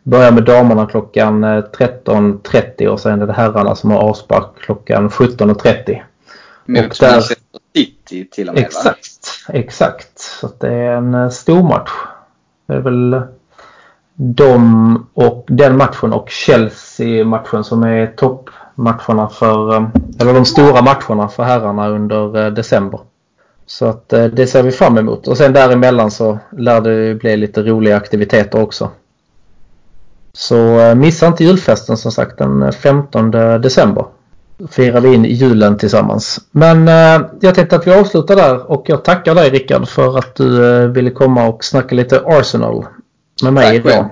[0.04, 1.48] Börjar med damerna klockan eh,
[1.78, 6.02] 13.30 och sen är det herrarna som har avspark klockan 17.30.
[6.66, 7.38] Mot Och där- Manchester
[7.76, 8.70] City till och med va?
[9.20, 10.20] Exakt, exakt.
[10.20, 11.92] Så att det är en eh, stor match.
[12.68, 13.22] Det är väl
[14.16, 19.88] de och den matchen och Chelsea-matchen som är toppmatcherna för, eh,
[20.20, 23.00] eller de stora matcherna för herrarna under eh, december.
[23.66, 25.28] Så att det ser vi fram emot.
[25.28, 28.90] Och sen däremellan så lär det bli lite roliga aktiviteter också.
[30.34, 30.56] Så
[30.96, 34.06] missa inte julfesten som sagt den 15 december.
[34.68, 36.40] Firar vi in julen tillsammans.
[36.52, 40.36] Men eh, jag tänkte att vi avslutar där och jag tackar dig Rickard för att
[40.36, 42.86] du eh, ville komma och snacka lite Arsenal
[43.44, 43.94] med mig Tack idag.
[43.94, 44.06] själv.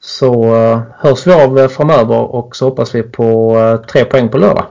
[0.00, 4.38] Så eh, hörs vi av framöver och så hoppas vi på eh, tre poäng på
[4.38, 4.64] lördag.